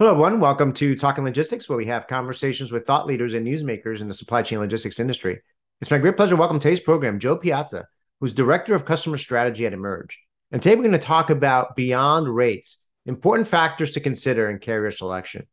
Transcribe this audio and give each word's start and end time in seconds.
Hello, 0.00 0.12
everyone. 0.12 0.40
Welcome 0.40 0.72
to 0.72 0.96
Talking 0.96 1.24
Logistics, 1.24 1.68
where 1.68 1.76
we 1.76 1.84
have 1.84 2.06
conversations 2.06 2.72
with 2.72 2.86
thought 2.86 3.06
leaders 3.06 3.34
and 3.34 3.46
newsmakers 3.46 4.00
in 4.00 4.08
the 4.08 4.14
supply 4.14 4.40
chain 4.40 4.58
logistics 4.58 4.98
industry. 4.98 5.42
It's 5.82 5.90
my 5.90 5.98
great 5.98 6.16
pleasure 6.16 6.30
to 6.30 6.36
welcome 6.36 6.58
today's 6.58 6.80
program 6.80 7.18
Joe 7.18 7.36
Piazza, 7.36 7.86
who's 8.18 8.32
Director 8.32 8.74
of 8.74 8.86
Customer 8.86 9.18
Strategy 9.18 9.66
at 9.66 9.74
Emerge. 9.74 10.18
And 10.52 10.62
today 10.62 10.74
we're 10.74 10.84
going 10.84 10.92
to 10.92 10.98
talk 10.98 11.28
about 11.28 11.76
beyond 11.76 12.34
rates, 12.34 12.80
important 13.04 13.46
factors 13.46 13.90
to 13.90 14.00
consider 14.00 14.48
in 14.48 14.58
carrier 14.58 14.90
selection. 14.90 15.46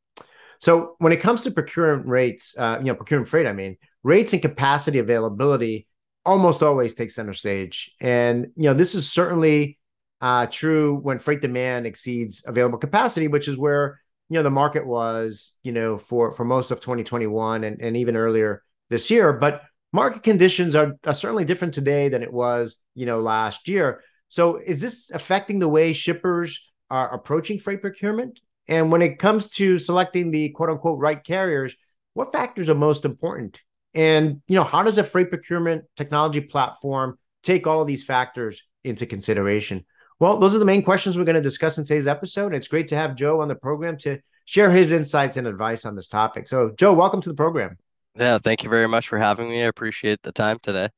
So 0.62 0.96
when 1.00 1.12
it 1.12 1.20
comes 1.20 1.44
to 1.44 1.52
procuring 1.52 2.08
rates, 2.08 2.56
uh, 2.58 2.78
you 2.80 2.86
know, 2.86 2.96
procuring 2.96 3.26
freight, 3.26 3.48
I 3.48 3.52
mean, 3.52 3.76
rates 4.02 4.32
and 4.32 4.42
capacity 4.42 5.00
availability 5.00 5.88
almost 6.26 6.64
always 6.64 6.94
take 6.94 7.12
center 7.12 7.34
stage. 7.34 7.92
And, 8.00 8.46
you 8.56 8.70
know, 8.70 8.74
this 8.74 8.96
is 8.96 9.12
certainly 9.12 9.78
uh, 10.22 10.46
true 10.46 10.96
when 10.96 11.20
freight 11.20 11.42
demand 11.42 11.86
exceeds 11.86 12.46
available 12.48 12.78
capacity, 12.78 13.28
which 13.28 13.50
is 13.50 13.58
where 13.58 14.00
you 14.30 14.38
know 14.38 14.44
the 14.44 14.52
market 14.52 14.86
was 14.86 15.54
you 15.64 15.72
know 15.72 15.98
for 15.98 16.32
for 16.32 16.46
most 16.46 16.72
of 16.72 16.80
2021 16.80 17.64
and, 17.64 17.82
and 17.82 17.98
even 17.98 18.16
earlier 18.16 18.64
this 18.90 19.10
year 19.10 19.34
but 19.34 19.64
market 19.94 20.24
conditions 20.24 20.76
are, 20.76 20.96
are 21.06 21.16
certainly 21.16 21.46
different 21.46 21.74
today 21.74 22.10
than 22.10 22.24
it 22.24 22.32
was 22.32 22.76
you 22.96 23.06
know 23.06 23.20
last 23.20 23.68
year. 23.68 24.04
So 24.30 24.58
is 24.58 24.82
this 24.82 25.10
affecting 25.12 25.60
the 25.60 25.70
way 25.70 25.94
shippers 25.94 26.72
are 26.90 27.14
approaching 27.14 27.60
freight 27.60 27.82
procurement? 27.82 28.40
And 28.68 28.92
when 28.92 29.02
it 29.02 29.20
comes 29.20 29.50
to 29.52 29.80
selecting 29.80 30.32
the 30.32 30.50
quote 30.50 30.70
unquote 30.70 31.00
right 31.00 31.24
carriers 31.24 31.76
what 32.14 32.32
factors 32.32 32.68
are 32.68 32.76
most 32.76 33.06
important? 33.06 33.62
And 33.94 34.42
you 34.48 34.56
know 34.56 34.64
how 34.64 34.84
does 34.84 34.98
a 34.98 35.04
freight 35.04 35.30
procurement 35.30 35.86
technology 35.96 36.42
platform 36.42 37.18
take 37.44 37.68
all 37.68 37.82
of 37.82 37.88
these 37.88 38.04
factors 38.04 38.64
into 38.84 39.06
consideration 39.06 39.86
well, 40.20 40.38
those 40.38 40.56
are 40.56 40.60
the 40.60 40.66
main 40.66 40.84
questions 40.84 41.18
we're 41.18 41.26
going 41.26 41.36
to 41.36 41.42
discuss 41.42 41.78
in 41.78 41.84
today's 41.84 42.08
episode. 42.08 42.54
It's 42.54 42.68
great 42.68 42.88
to 42.90 42.96
have 42.96 43.16
Joe 43.16 43.42
on 43.42 43.48
the 43.48 43.56
program 43.56 43.98
to 44.00 44.20
share 44.46 44.72
his 44.72 44.92
insights 44.92 45.38
and 45.38 45.46
advice 45.46 45.86
on 45.86 45.96
this 45.96 46.08
topic. 46.08 46.48
So, 46.48 46.72
Joe, 46.78 46.94
welcome 46.94 47.22
to 47.22 47.30
the 47.30 47.36
program. 47.36 47.78
Yeah, 48.16 48.40
thank 48.40 48.64
you 48.64 48.70
very 48.70 48.88
much 48.88 49.08
for 49.08 49.20
having 49.20 49.48
me. 49.48 49.62
I 49.62 49.68
appreciate 49.68 50.24
the 50.24 50.32
time 50.32 50.58
today. 50.64 50.90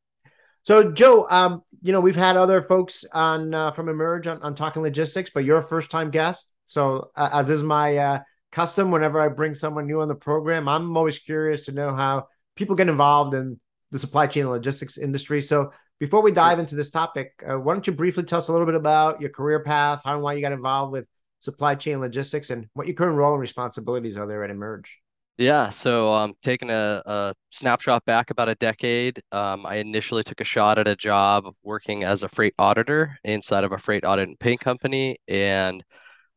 So, 0.63 0.91
Joe, 0.91 1.27
um, 1.29 1.63
you 1.81 1.91
know, 1.91 1.99
we've 1.99 2.15
had 2.15 2.37
other 2.37 2.61
folks 2.61 3.03
on 3.11 3.53
uh, 3.53 3.71
from 3.71 3.89
Emerge 3.89 4.27
on, 4.27 4.41
on 4.41 4.55
talking 4.55 4.81
logistics, 4.81 5.31
but 5.33 5.43
you're 5.43 5.57
a 5.57 5.67
first 5.67 5.89
time 5.89 6.11
guest. 6.11 6.53
So, 6.65 7.11
uh, 7.15 7.29
as 7.33 7.49
is 7.49 7.63
my 7.63 7.97
uh, 7.97 8.19
custom, 8.53 8.91
whenever 8.91 9.19
I 9.19 9.27
bring 9.27 9.53
someone 9.53 9.87
new 9.87 9.99
on 9.99 10.07
the 10.07 10.15
program, 10.15 10.69
I'm 10.69 10.95
always 10.95 11.19
curious 11.19 11.65
to 11.65 11.71
know 11.73 11.93
how 11.93 12.27
people 12.55 12.75
get 12.75 12.87
involved 12.87 13.33
in 13.33 13.59
the 13.91 13.99
supply 13.99 14.27
chain 14.27 14.43
and 14.43 14.51
logistics 14.51 14.97
industry. 14.97 15.41
So, 15.41 15.73
before 15.99 16.21
we 16.21 16.31
dive 16.31 16.59
into 16.59 16.75
this 16.75 16.89
topic, 16.89 17.33
uh, 17.45 17.59
why 17.59 17.73
don't 17.73 17.85
you 17.85 17.93
briefly 17.93 18.23
tell 18.23 18.39
us 18.39 18.47
a 18.47 18.51
little 18.51 18.65
bit 18.65 18.75
about 18.75 19.19
your 19.19 19.29
career 19.29 19.61
path, 19.61 20.01
how 20.03 20.13
and 20.13 20.23
why 20.23 20.33
you 20.33 20.41
got 20.41 20.51
involved 20.51 20.93
with 20.93 21.05
supply 21.41 21.75
chain 21.75 21.99
logistics, 21.99 22.49
and 22.49 22.67
what 22.73 22.87
your 22.87 22.95
current 22.95 23.17
role 23.17 23.33
and 23.33 23.41
responsibilities 23.41 24.17
are 24.17 24.27
there 24.27 24.43
at 24.43 24.49
Emerge? 24.49 24.97
Yeah, 25.37 25.69
so 25.69 26.13
um, 26.13 26.33
taking 26.41 26.69
a, 26.69 27.01
a 27.05 27.33
snapshot 27.49 28.03
back 28.03 28.29
about 28.29 28.49
a 28.49 28.55
decade, 28.55 29.21
um, 29.31 29.65
I 29.65 29.75
initially 29.75 30.21
took 30.21 30.41
a 30.41 30.45
shot 30.45 30.77
at 30.77 30.87
a 30.87 30.97
job 30.97 31.45
working 31.63 32.03
as 32.03 32.23
a 32.23 32.29
freight 32.29 32.53
auditor 32.59 33.17
inside 33.23 33.63
of 33.63 33.71
a 33.71 33.77
freight 33.77 34.03
audit 34.03 34.27
and 34.27 34.37
paint 34.37 34.59
company. 34.59 35.17
And 35.29 35.81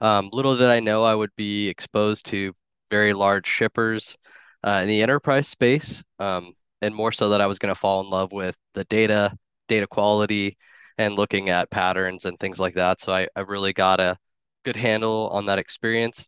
um, 0.00 0.30
little 0.32 0.56
did 0.56 0.68
I 0.68 0.78
know 0.78 1.02
I 1.02 1.16
would 1.16 1.34
be 1.36 1.68
exposed 1.68 2.26
to 2.26 2.52
very 2.92 3.12
large 3.12 3.48
shippers 3.48 4.16
uh, 4.64 4.80
in 4.82 4.88
the 4.88 5.02
enterprise 5.02 5.48
space, 5.48 6.04
um, 6.20 6.52
and 6.80 6.94
more 6.94 7.10
so 7.10 7.30
that 7.30 7.40
I 7.40 7.46
was 7.46 7.58
going 7.58 7.74
to 7.74 7.80
fall 7.80 8.02
in 8.02 8.10
love 8.10 8.30
with 8.30 8.56
the 8.74 8.84
data 8.84 9.36
data 9.72 9.86
quality 9.86 10.58
and 10.98 11.14
looking 11.14 11.48
at 11.48 11.70
patterns 11.70 12.26
and 12.26 12.38
things 12.38 12.60
like 12.60 12.74
that. 12.74 13.00
So 13.00 13.10
I, 13.14 13.26
I 13.34 13.40
really 13.40 13.72
got 13.72 14.00
a 14.00 14.18
good 14.66 14.76
handle 14.76 15.30
on 15.32 15.46
that 15.46 15.58
experience. 15.58 16.26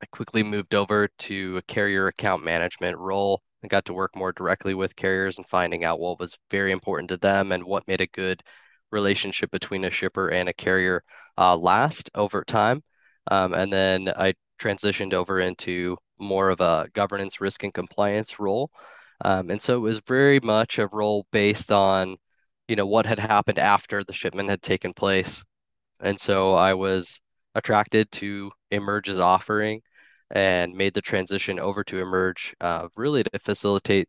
I 0.00 0.06
quickly 0.12 0.44
moved 0.44 0.72
over 0.72 1.08
to 1.18 1.56
a 1.56 1.62
carrier 1.62 2.06
account 2.06 2.44
management 2.44 2.96
role 2.96 3.42
and 3.62 3.70
got 3.70 3.84
to 3.86 3.92
work 3.92 4.14
more 4.14 4.32
directly 4.32 4.74
with 4.74 4.94
carriers 4.94 5.36
and 5.36 5.48
finding 5.48 5.82
out 5.82 5.98
what 5.98 6.20
was 6.20 6.38
very 6.48 6.70
important 6.70 7.08
to 7.08 7.16
them 7.16 7.50
and 7.50 7.64
what 7.64 7.88
made 7.88 8.00
a 8.00 8.06
good 8.06 8.40
relationship 8.92 9.50
between 9.50 9.84
a 9.84 9.90
shipper 9.90 10.28
and 10.28 10.48
a 10.48 10.54
carrier 10.54 11.02
uh, 11.38 11.56
last 11.56 12.08
over 12.14 12.44
time. 12.44 12.84
Um, 13.32 13.52
and 13.52 13.72
then 13.72 14.12
I 14.16 14.34
transitioned 14.60 15.12
over 15.12 15.40
into 15.40 15.96
more 16.20 16.50
of 16.50 16.60
a 16.60 16.88
governance, 16.94 17.40
risk, 17.40 17.64
and 17.64 17.74
compliance 17.74 18.38
role. 18.38 18.70
Um, 19.24 19.50
and 19.50 19.60
so 19.60 19.74
it 19.74 19.80
was 19.80 19.98
very 20.06 20.38
much 20.38 20.78
a 20.78 20.86
role 20.86 21.26
based 21.32 21.72
on 21.72 22.16
you 22.68 22.76
know 22.76 22.86
what 22.86 23.06
had 23.06 23.18
happened 23.18 23.58
after 23.58 24.02
the 24.04 24.12
shipment 24.12 24.48
had 24.50 24.62
taken 24.62 24.92
place. 24.94 25.44
And 26.00 26.20
so 26.20 26.54
i 26.54 26.74
was 26.74 27.20
attracted 27.54 28.10
to 28.12 28.50
emerge's 28.70 29.20
offering 29.20 29.80
and 30.30 30.74
made 30.74 30.94
the 30.94 31.02
transition 31.02 31.60
over 31.60 31.84
to 31.84 32.00
emerge 32.00 32.54
uh, 32.60 32.88
really 32.96 33.22
to 33.24 33.38
facilitate 33.38 34.08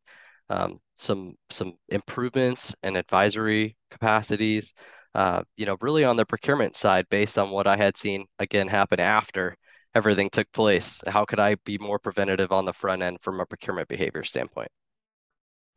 um, 0.50 0.80
some 0.96 1.36
some 1.50 1.74
improvements 1.90 2.76
and 2.84 2.98
advisory 2.98 3.76
capacities 3.92 4.74
uh, 5.16 5.44
you 5.58 5.66
know 5.66 5.78
really 5.82 6.04
on 6.06 6.16
the 6.18 6.26
procurement 6.26 6.76
side 6.76 7.06
based 7.10 7.38
on 7.38 7.52
what 7.52 7.68
i 7.68 7.76
had 7.78 7.98
seen 7.98 8.26
again 8.40 8.68
happen 8.68 9.00
after 9.00 9.56
everything 9.96 10.30
took 10.30 10.52
place. 10.52 11.02
How 11.08 11.26
could 11.26 11.40
i 11.40 11.56
be 11.66 11.78
more 11.80 12.00
preventative 12.00 12.52
on 12.52 12.66
the 12.66 12.74
front 12.74 13.02
end 13.02 13.20
from 13.22 13.40
a 13.40 13.46
procurement 13.46 13.88
behavior 13.88 14.24
standpoint 14.24 14.70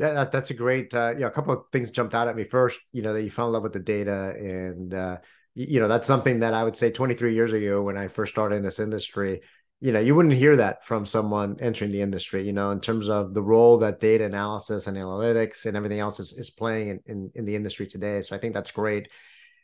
yeah, 0.01 0.15
that, 0.15 0.33
that's 0.33 0.49
a 0.49 0.55
great. 0.55 0.95
Uh, 0.95 1.15
yeah, 1.19 1.27
a 1.27 1.31
couple 1.31 1.53
of 1.53 1.65
things 1.73 1.91
jumped 1.91 2.15
out 2.15 2.27
at 2.27 2.35
me. 2.35 2.45
First, 2.45 2.81
you 2.91 3.03
know, 3.03 3.13
that 3.13 3.23
you 3.23 3.31
fell 3.31 3.47
in 3.49 3.53
love 3.53 3.63
with 3.63 3.75
the 3.75 3.81
data, 3.81 4.35
and 4.39 4.95
uh, 4.95 5.19
you 5.55 5.79
know, 5.79 5.89
that's 5.89 6.07
something 6.07 6.41
that 6.41 6.55
I 6.55 6.65
would 6.65 6.75
say 6.75 6.91
23 6.91 7.35
years 7.35 7.53
ago 7.53 7.83
when 7.83 7.99
I 7.99 8.09
first 8.09 8.33
started 8.33 8.57
in 8.57 8.63
this 8.63 8.79
industry. 8.79 9.43
You 9.81 9.93
know, 9.93 10.01
you 10.01 10.15
wouldn't 10.15 10.35
hear 10.35 10.57
that 10.57 10.87
from 10.87 11.05
someone 11.05 11.59
entering 11.61 11.93
the 11.93 12.01
industry. 12.01 12.47
You 12.47 12.55
know, 12.55 12.71
in 12.71 12.81
terms 12.81 13.11
of 13.11 13.35
the 13.35 13.43
role 13.43 13.77
that 13.79 14.01
data 14.01 14.25
analysis 14.25 14.87
and 14.87 14.97
analytics 14.97 15.67
and 15.67 15.77
everything 15.77 16.01
else 16.01 16.19
is, 16.19 16.33
is 16.33 16.49
playing 16.49 16.89
in, 16.89 17.01
in, 17.05 17.31
in 17.35 17.45
the 17.45 17.55
industry 17.55 17.87
today. 17.87 18.23
So 18.23 18.35
I 18.35 18.39
think 18.39 18.55
that's 18.55 18.71
great. 18.71 19.07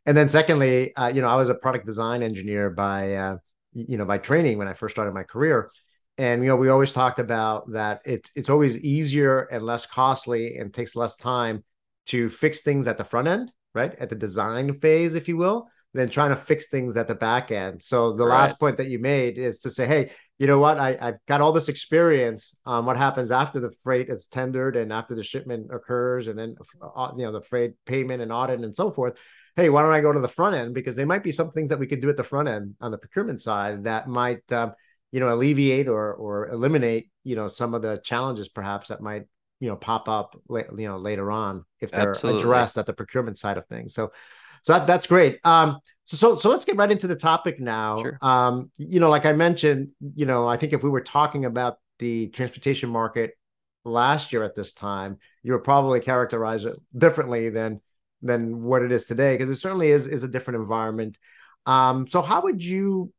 And 0.05 0.15
then 0.15 0.29
secondly, 0.29 0.95
uh, 0.97 1.09
you 1.15 1.23
know, 1.23 1.29
I 1.29 1.37
was 1.37 1.49
a 1.49 1.55
product 1.55 1.87
design 1.87 2.23
engineer 2.23 2.69
by 2.69 3.15
uh, 3.15 3.37
you 3.73 3.97
know 3.97 4.05
by 4.05 4.19
training 4.19 4.59
when 4.59 4.69
I 4.69 4.75
first 4.75 4.95
started 4.95 5.15
my 5.15 5.23
career 5.23 5.71
and 6.19 6.43
you 6.43 6.49
know 6.49 6.57
we 6.57 6.69
always 6.69 6.93
talked 6.93 7.19
about 7.19 7.71
that 7.73 8.01
it's 8.05 8.31
it's 8.35 8.49
always 8.49 8.79
easier 8.79 9.41
and 9.53 9.65
less 9.65 9.87
costly 9.87 10.57
and 10.57 10.73
takes 10.73 10.97
less 10.97 11.17
time 11.17 11.63
to 12.07 12.29
fix 12.29 12.63
things 12.63 12.87
at 12.87 12.99
the 12.99 13.05
front 13.05 13.29
end 13.29 13.51
right? 13.77 13.95
At 14.01 14.09
the 14.09 14.17
design 14.17 14.73
phase 14.75 15.15
if 15.15 15.29
you 15.29 15.37
will 15.37 15.69
than 15.95 16.09
trying 16.11 16.31
to 16.31 16.37
fix 16.37 16.69
things 16.69 16.97
at 16.97 17.09
the 17.09 17.15
back 17.15 17.53
end. 17.53 17.83
So 17.83 18.13
the 18.13 18.27
right. 18.27 18.41
last 18.41 18.59
point 18.59 18.79
that 18.79 18.89
you 18.89 18.99
made 18.99 19.39
is 19.39 19.61
to 19.61 19.71
say 19.71 19.87
hey 19.87 20.11
you 20.39 20.47
know 20.47 20.59
what? 20.59 20.79
I, 20.79 20.99
i've 21.01 21.25
got 21.27 21.41
all 21.41 21.53
this 21.53 21.71
experience 21.71 22.55
on 22.67 22.85
what 22.85 22.99
happens 22.99 23.31
after 23.31 23.61
the 23.61 23.73
freight 23.83 24.09
is 24.11 24.27
tendered 24.27 24.77
and 24.77 24.93
after 24.93 25.15
the 25.15 25.25
shipment 25.25 25.69
occurs 25.73 26.27
and 26.27 26.39
then 26.39 26.57
uh, 26.83 27.13
you 27.17 27.25
know 27.25 27.33
the 27.33 27.43
freight 27.43 27.73
payment 27.87 28.21
and 28.23 28.33
audit 28.33 28.61
and 28.61 28.75
so 28.75 28.91
forth. 28.91 29.15
Hey 29.55 29.69
why 29.71 29.83
don't 29.83 29.93
i 29.93 30.01
go 30.01 30.13
to 30.13 30.21
the 30.21 30.29
front 30.29 30.57
end? 30.57 30.75
Because 30.75 30.97
there 30.97 31.07
might 31.07 31.23
be 31.23 31.33
some 31.33 31.53
things 31.53 31.69
that 31.69 31.79
we 31.79 31.87
could 31.87 32.01
do 32.01 32.11
at 32.11 32.17
the 32.17 32.25
front 32.33 32.49
end 32.49 32.75
on 32.81 32.91
the 32.91 32.99
procurement 32.99 33.41
side 33.41 33.85
that 33.85 34.09
might 34.09 34.51
um, 34.53 34.73
you 35.13 35.21
know 35.21 35.33
alleviate 35.33 35.89
or 35.89 36.13
or 36.15 36.49
eliminate 36.49 37.11
you 37.25 37.37
know 37.37 37.49
some 37.49 37.75
of 37.75 37.83
the 37.83 38.01
challenges 38.05 38.49
perhaps 38.49 38.89
that 38.89 39.01
might 39.01 39.25
you 39.61 39.69
know 39.69 39.77
pop 39.77 40.09
up 40.09 40.37
you 40.51 40.89
know 40.89 40.99
later 40.99 41.31
on 41.31 41.65
if 41.81 41.91
they're 41.91 42.11
Absolutely. 42.11 42.41
addressed 42.41 42.77
at 42.77 42.87
the 42.87 42.93
procurement 42.93 43.39
side 43.39 43.57
of 43.57 43.67
things 43.67 43.95
so 43.95 44.13
so 44.63 44.75
that, 44.75 44.87
that's 44.87 45.07
great 45.07 45.39
um 45.45 45.79
so 46.05 46.17
so 46.17 46.37
so 46.37 46.51
let's 46.51 46.65
get 46.65 46.77
right 46.77 46.91
into 46.91 47.07
the 47.07 47.17
topic 47.17 47.61
now 47.61 48.03
sure. 48.03 48.19
um 48.21 48.71
you 48.79 49.01
know 49.01 49.09
like 49.09 49.27
i 49.27 49.33
mentioned 49.33 49.89
you 50.15 50.27
know 50.27 50.47
i 50.47 50.57
think 50.57 50.73
if 50.73 50.83
we 50.83 50.91
were 50.91 51.01
talking 51.01 51.45
about 51.45 51.79
the 51.99 52.29
transportation 52.29 52.91
market 52.91 53.33
last 53.85 54.33
year 54.33 54.43
at 54.43 54.55
this 54.55 54.73
time 54.73 55.17
you 55.43 55.53
would 55.53 55.65
probably 55.65 56.01
characterize 56.01 56.65
it 56.65 56.77
differently 56.97 57.49
than 57.49 57.81
than 58.23 58.63
what 58.63 58.83
it 58.83 58.91
is 58.93 59.07
today 59.07 59.35
because 59.35 59.49
it 59.49 59.57
certainly 59.57 59.91
is 59.91 60.07
is 60.07 60.25
a 60.25 60.29
different 60.29 60.61
environment 60.61 61.17
um 61.67 62.07
so 62.09 62.21
how 62.21 62.43
would 62.43 62.63
you 62.63 63.13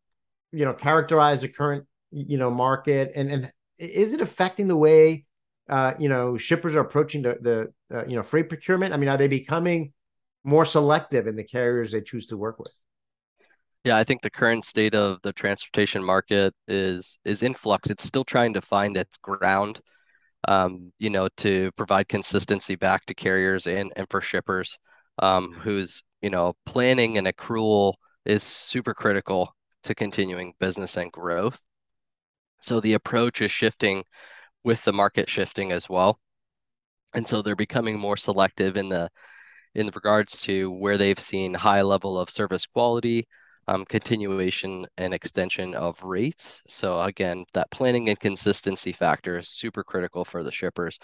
you 0.57 0.65
know 0.65 0.73
characterize 0.73 1.41
the 1.41 1.47
current 1.47 1.85
you 2.11 2.37
know 2.37 2.49
market 2.49 3.11
and 3.15 3.29
and 3.29 3.51
is 3.77 4.13
it 4.13 4.21
affecting 4.21 4.67
the 4.67 4.75
way 4.75 5.23
uh, 5.69 5.93
you 5.99 6.09
know 6.09 6.35
shippers 6.35 6.73
are 6.75 6.79
approaching 6.79 7.21
the 7.21 7.37
the 7.41 7.95
uh, 7.95 8.05
you 8.07 8.15
know 8.15 8.23
freight 8.23 8.49
procurement? 8.49 8.93
I 8.93 8.97
mean, 8.97 9.09
are 9.09 9.17
they 9.17 9.27
becoming 9.27 9.93
more 10.43 10.65
selective 10.65 11.27
in 11.27 11.35
the 11.35 11.43
carriers 11.43 11.91
they 11.91 12.01
choose 12.01 12.25
to 12.27 12.37
work 12.37 12.57
with? 12.57 12.71
Yeah, 13.83 13.97
I 13.97 14.03
think 14.03 14.21
the 14.21 14.31
current 14.31 14.65
state 14.65 14.95
of 14.95 15.19
the 15.21 15.31
transportation 15.31 16.03
market 16.03 16.55
is 16.67 17.19
is 17.23 17.43
in 17.43 17.53
flux. 17.53 17.91
It's 17.91 18.03
still 18.03 18.25
trying 18.25 18.53
to 18.53 18.61
find 18.61 18.97
its 18.97 19.17
ground, 19.17 19.79
um, 20.47 20.91
you 20.97 21.11
know, 21.11 21.27
to 21.37 21.71
provide 21.73 22.07
consistency 22.07 22.75
back 22.75 23.05
to 23.05 23.13
carriers 23.13 23.67
and 23.67 23.93
and 23.95 24.07
for 24.09 24.21
shippers, 24.21 24.79
um, 25.19 25.53
whose 25.53 26.03
you 26.21 26.31
know 26.31 26.55
planning 26.65 27.19
and 27.19 27.27
accrual 27.27 27.93
is 28.25 28.41
super 28.41 28.95
critical 28.95 29.53
to 29.87 29.95
continuing 29.95 30.53
business 30.59 30.97
and 30.97 31.11
growth. 31.11 31.59
So 32.61 32.79
the 32.79 32.93
approach 32.93 33.41
is 33.41 33.51
shifting 33.51 34.03
with 34.63 34.83
the 34.83 34.93
market 34.93 35.29
shifting 35.29 35.71
as 35.71 35.89
well. 35.89 36.19
And 37.13 37.27
so 37.27 37.41
they're 37.41 37.55
becoming 37.55 37.97
more 37.99 38.17
selective 38.17 38.77
in 38.77 38.89
the 38.89 39.09
in 39.75 39.87
regards 39.93 40.41
to 40.41 40.71
where 40.71 40.97
they've 40.97 41.19
seen 41.19 41.53
high 41.53 41.81
level 41.83 42.19
of 42.19 42.29
service 42.29 42.65
quality, 42.65 43.27
um, 43.67 43.85
continuation 43.85 44.87
and 44.97 45.13
extension 45.13 45.75
of 45.75 46.03
rates. 46.03 46.61
So 46.67 46.99
again, 47.01 47.45
that 47.53 47.69
planning 47.69 48.09
and 48.09 48.19
consistency 48.19 48.91
factor 48.91 49.37
is 49.37 49.49
super 49.49 49.83
critical 49.83 50.25
for 50.25 50.43
the 50.43 50.51
shippers. 50.51 50.99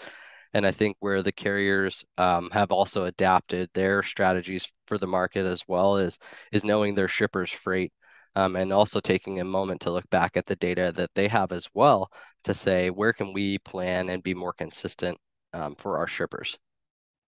And 0.54 0.66
I 0.66 0.72
think 0.72 0.96
where 1.00 1.22
the 1.22 1.32
carriers 1.32 2.04
um, 2.18 2.50
have 2.52 2.72
also 2.72 3.04
adapted 3.04 3.70
their 3.74 4.02
strategies 4.02 4.66
for 4.86 4.98
the 4.98 5.06
market 5.06 5.46
as 5.46 5.62
well 5.68 5.96
is 5.96 6.18
is 6.52 6.64
knowing 6.64 6.94
their 6.94 7.08
shippers' 7.08 7.50
freight 7.50 7.92
um, 8.36 8.56
and 8.56 8.72
also 8.72 9.00
taking 9.00 9.40
a 9.40 9.44
moment 9.44 9.80
to 9.82 9.90
look 9.90 10.08
back 10.10 10.36
at 10.36 10.46
the 10.46 10.56
data 10.56 10.92
that 10.96 11.10
they 11.14 11.28
have 11.28 11.52
as 11.52 11.68
well 11.74 12.10
to 12.44 12.54
say 12.54 12.90
where 12.90 13.12
can 13.12 13.32
we 13.32 13.58
plan 13.58 14.08
and 14.08 14.22
be 14.22 14.34
more 14.34 14.52
consistent 14.52 15.18
um, 15.54 15.74
for 15.76 15.98
our 15.98 16.06
shippers. 16.06 16.58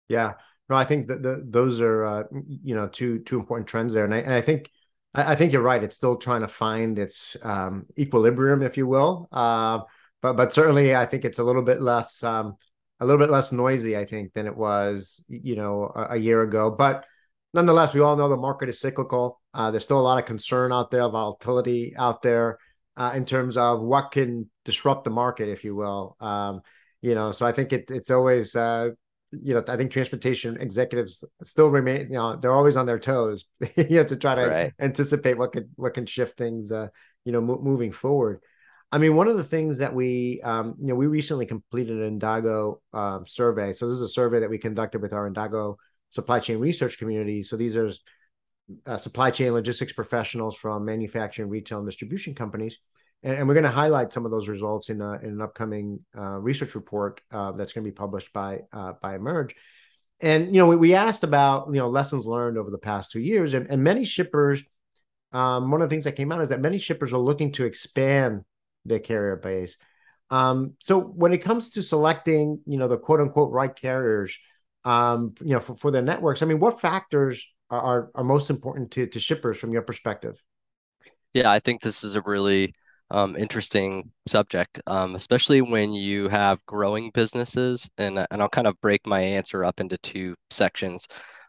Yeah, 0.09 0.33
no, 0.69 0.77
I 0.77 0.85
think 0.85 1.09
that 1.09 1.23
the, 1.23 1.45
those 1.47 1.81
are 1.81 2.05
uh, 2.05 2.23
you 2.49 2.75
know 2.75 2.89
two 2.89 3.19
two 3.21 3.39
important 3.39 3.69
trends 3.69 3.93
there, 3.93 4.05
and 4.05 4.15
I, 4.15 4.19
and 4.19 4.33
I 4.33 4.41
think 4.41 4.71
I, 5.15 5.33
I, 5.33 5.37
think 5.37 5.53
you're 5.53 5.63
right. 5.63 5.83
It's 5.83 5.97
still 5.97 6.17
trying 6.17 6.43
to 6.43 6.49
find 6.49 6.99
its 6.99 7.37
um, 7.43 7.87
equilibrium, 7.99 8.63
if 8.63 8.77
you 8.77 8.87
will. 8.87 9.29
Uh, 9.33 9.81
but 10.23 10.35
but 10.35 10.53
certainly, 10.53 10.95
I 10.97 11.05
think 11.05 11.25
it's 11.25 11.41
a 11.41 11.45
little 11.45 11.63
bit 11.63 11.83
less 11.83 12.23
um, 12.23 12.57
a 13.01 13.07
little 13.07 13.19
bit 13.19 13.31
less 13.31 13.53
noisy, 13.53 13.97
I 13.97 14.05
think, 14.05 14.33
than 14.33 14.47
it 14.47 14.57
was 14.57 15.23
you 15.29 15.57
know 15.57 15.93
a, 15.95 16.13
a 16.13 16.17
year 16.17 16.43
ago. 16.43 16.71
But 16.71 17.05
nonetheless, 17.53 17.93
we 17.93 18.01
all 18.01 18.17
know 18.17 18.29
the 18.29 18.37
market 18.37 18.69
is 18.69 18.81
cyclical. 18.81 19.42
Uh, 19.55 19.71
there's 19.71 19.85
still 19.85 20.01
a 20.01 20.03
lot 20.03 20.19
of 20.19 20.27
concern 20.27 20.73
out 20.73 20.91
there, 20.91 21.09
volatility 21.09 21.95
out 21.97 22.23
there 22.23 22.59
uh, 22.97 23.13
in 23.15 23.25
terms 23.25 23.57
of 23.57 23.81
what 23.81 24.11
can 24.11 24.51
disrupt 24.65 25.05
the 25.05 25.11
market, 25.11 25.49
if 25.49 25.65
you 25.65 25.75
will. 25.75 26.17
Um, 26.21 26.63
you 27.01 27.15
know, 27.15 27.33
so 27.33 27.45
I 27.45 27.53
think 27.53 27.73
it, 27.73 27.91
it's 27.91 28.11
always 28.11 28.55
uh, 28.55 28.91
you 29.33 29.55
know, 29.55 29.65
I 29.67 29.77
think 29.77 29.91
transportation 29.91 30.59
executives 30.61 31.25
still 31.43 31.69
remain, 31.69 32.03
you 32.03 32.17
know, 32.17 32.37
they're 32.37 32.53
always 32.53 32.77
on 32.77 32.87
their 32.87 32.99
toes. 32.99 33.47
you 33.77 33.99
have 33.99 34.09
to 34.09 34.17
try 34.17 34.35
to 34.35 34.47
right. 34.47 34.73
anticipate 34.79 35.39
what 35.39 35.53
could 35.53 35.71
what 35.77 35.95
can 35.95 36.07
shift 36.07 36.37
things, 36.37 36.71
uh, 36.71 36.89
you 37.25 37.33
know, 37.33 37.41
moving 37.41 37.93
forward. 37.93 38.41
I 38.91 38.99
mean, 38.99 39.17
one 39.17 39.27
of 39.27 39.39
the 39.39 39.45
things 39.45 39.79
that 39.79 39.95
we, 39.95 40.43
um, 40.43 40.75
you 40.79 40.89
know, 40.89 40.95
we 40.95 41.07
recently 41.07 41.47
completed 41.47 42.03
an 42.03 42.21
Indago 42.21 42.77
um, 42.93 43.27
survey. 43.27 43.73
So 43.73 43.87
this 43.87 43.97
is 43.97 44.03
a 44.03 44.09
survey 44.09 44.41
that 44.41 44.51
we 44.51 44.59
conducted 44.59 45.01
with 45.01 45.15
our 45.15 45.31
Indago 45.31 45.77
supply 46.11 46.41
chain 46.41 46.59
research 46.59 46.99
community. 46.99 47.43
So 47.43 47.57
these 47.57 47.75
are 47.75 47.91
uh, 48.87 48.97
supply 48.97 49.31
chain 49.31 49.53
logistics 49.53 49.93
professionals 49.93 50.57
from 50.57 50.85
manufacturing, 50.85 51.49
retail, 51.49 51.79
and 51.79 51.87
distribution 51.87 52.35
companies 52.35 52.79
and, 53.23 53.37
and 53.37 53.49
we're 53.49 53.55
going 53.55 53.65
to 53.65 53.71
highlight 53.71 54.13
some 54.13 54.25
of 54.25 54.31
those 54.31 54.49
results 54.49 54.89
in, 54.89 55.01
a, 55.01 55.13
in 55.15 55.31
an 55.31 55.41
upcoming 55.41 56.01
uh, 56.17 56.39
research 56.39 56.75
report 56.75 57.21
uh, 57.31 57.53
that's 57.53 57.73
going 57.73 57.85
to 57.85 57.91
be 57.91 57.95
published 57.95 58.33
by 58.33 58.61
uh, 58.73 58.95
by 59.01 59.15
Emerge. 59.15 59.55
And 60.21 60.47
you 60.55 60.61
know, 60.61 60.67
we, 60.67 60.77
we 60.77 60.95
asked 60.95 61.25
about 61.25 61.69
you 61.69 61.77
know 61.77 61.89
lessons 61.89 62.27
learned 62.27 62.59
over 62.59 62.71
the 62.71 62.79
past 62.79 63.11
two 63.11 63.21
years, 63.21 63.55
and, 63.55 63.69
and 63.71 63.83
many 63.83 64.05
shippers. 64.05 64.63
Um, 65.33 65.71
one 65.71 65.81
of 65.81 65.89
the 65.89 65.95
things 65.95 66.05
that 66.05 66.17
came 66.17 66.31
out 66.31 66.43
is 66.43 66.51
that 66.51 66.61
many 66.61 66.79
shippers 66.79 67.13
are 67.13 67.19
looking 67.19 67.53
to 67.53 67.65
expand 67.65 68.45
their 68.85 68.99
carrier 68.99 69.37
base. 69.37 69.79
Um, 70.29 70.75
so 70.79 71.01
when 71.01 71.33
it 71.33 71.39
comes 71.39 71.71
to 71.71 71.83
selecting, 71.83 72.61
you 72.67 72.77
know, 72.77 72.87
the 72.87 72.99
quote 72.99 73.21
unquote 73.21 73.51
right 73.51 73.75
carriers, 73.75 74.37
um, 74.85 75.35
you 75.41 75.55
know, 75.55 75.61
for, 75.61 75.75
for 75.77 75.91
their 75.91 76.03
networks, 76.03 76.43
I 76.43 76.47
mean, 76.47 76.59
what 76.59 76.83
factors 76.83 77.47
are, 77.79 78.11
are, 78.15 78.25
most 78.25 78.51
important 78.51 78.91
to, 78.93 79.07
to 79.07 79.21
shippers 79.21 79.59
from 79.59 79.73
your 79.73 79.83
perspective? 79.83 80.43
Yeah, 81.35 81.51
I 81.51 81.59
think 81.59 81.81
this 81.81 82.05
is 82.05 82.15
a 82.15 82.23
really 82.23 82.75
um, 83.11 83.37
interesting 83.37 84.11
subject, 84.27 84.81
um, 84.87 85.15
especially 85.15 85.63
when 85.63 85.93
you 85.93 86.29
have 86.29 86.65
growing 86.67 87.11
businesses. 87.13 87.89
And, 87.99 88.27
and 88.31 88.43
I'll 88.43 88.49
kind 88.49 88.67
of 88.67 88.81
break 88.81 89.07
my 89.07 89.21
answer 89.21 89.65
up 89.65 89.81
into 89.81 89.99
two 89.99 90.35
sections. 90.51 91.07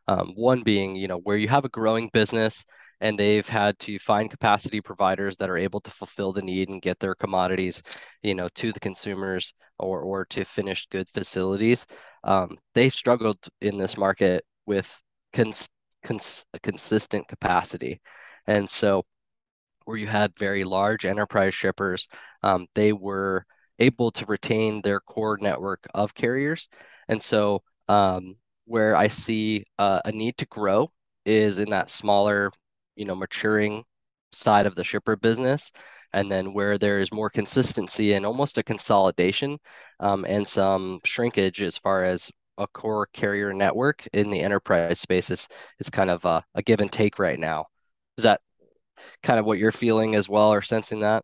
Um, 0.07 0.33
one 0.35 0.63
being, 0.63 0.95
you 0.95 1.07
know, 1.07 1.19
where 1.19 1.37
you 1.37 1.47
have 1.47 1.65
a 1.65 1.69
growing 1.69 2.09
business 2.11 2.65
and 3.01 3.19
they've 3.19 3.47
had 3.47 3.77
to 3.79 3.99
find 3.99 4.29
capacity 4.29 4.79
providers 4.81 5.35
that 5.37 5.49
are 5.49 5.57
able 5.57 5.81
to 5.81 5.91
fulfill 5.91 6.31
the 6.31 6.41
need 6.41 6.69
and 6.69 6.81
get 6.81 6.99
their 6.99 7.15
commodities, 7.15 7.81
you 8.21 8.35
know, 8.35 8.47
to 8.55 8.71
the 8.71 8.79
consumers 8.79 9.53
or, 9.77 10.01
or 10.01 10.25
to 10.25 10.45
finished 10.45 10.89
good 10.89 11.09
facilities. 11.09 11.85
Um, 12.23 12.57
they 12.73 12.89
struggled 12.89 13.37
in 13.61 13.77
this 13.77 13.97
market 13.97 14.45
with 14.65 15.01
cons- 15.33 15.67
cons- 16.03 16.45
consistent 16.61 17.27
capacity. 17.27 18.01
And 18.47 18.69
so 18.69 19.05
where 19.85 19.97
you 19.97 20.07
had 20.07 20.37
very 20.37 20.63
large 20.63 21.05
enterprise 21.05 21.53
shippers, 21.53 22.07
um, 22.43 22.67
they 22.75 22.93
were 22.93 23.45
able 23.79 24.11
to 24.11 24.25
retain 24.25 24.81
their 24.81 24.99
core 24.99 25.37
network 25.41 25.85
of 25.93 26.13
carriers. 26.13 26.69
And 27.07 27.21
so, 27.21 27.63
um, 27.89 28.35
where 28.65 28.95
I 28.95 29.07
see 29.07 29.65
uh, 29.79 29.99
a 30.05 30.11
need 30.11 30.37
to 30.37 30.45
grow 30.45 30.91
is 31.25 31.59
in 31.59 31.69
that 31.71 31.89
smaller, 31.89 32.51
you 32.95 33.05
know, 33.05 33.15
maturing 33.15 33.83
side 34.31 34.65
of 34.65 34.75
the 34.75 34.83
shipper 34.83 35.15
business. 35.15 35.71
And 36.13 36.31
then 36.31 36.53
where 36.53 36.77
there 36.77 36.99
is 36.99 37.11
more 37.11 37.29
consistency 37.29 38.13
and 38.13 38.25
almost 38.25 38.57
a 38.57 38.63
consolidation 38.63 39.57
um, 39.99 40.25
and 40.27 40.47
some 40.47 40.99
shrinkage 41.05 41.61
as 41.61 41.77
far 41.77 42.03
as 42.03 42.31
a 42.57 42.67
core 42.67 43.07
carrier 43.13 43.53
network 43.53 44.07
in 44.13 44.29
the 44.29 44.41
enterprise 44.41 44.99
space 44.99 45.29
is, 45.29 45.47
is 45.79 45.89
kind 45.89 46.09
of 46.09 46.23
a, 46.25 46.43
a 46.55 46.61
give 46.61 46.81
and 46.81 46.91
take 46.91 47.19
right 47.19 47.39
now. 47.39 47.65
Is 48.17 48.23
that 48.23 48.41
kind 49.21 49.39
of 49.39 49.45
what 49.45 49.57
you're 49.57 49.71
feeling 49.71 50.15
as 50.15 50.29
well 50.29 50.53
or 50.53 50.61
sensing 50.61 50.99
that? 51.01 51.23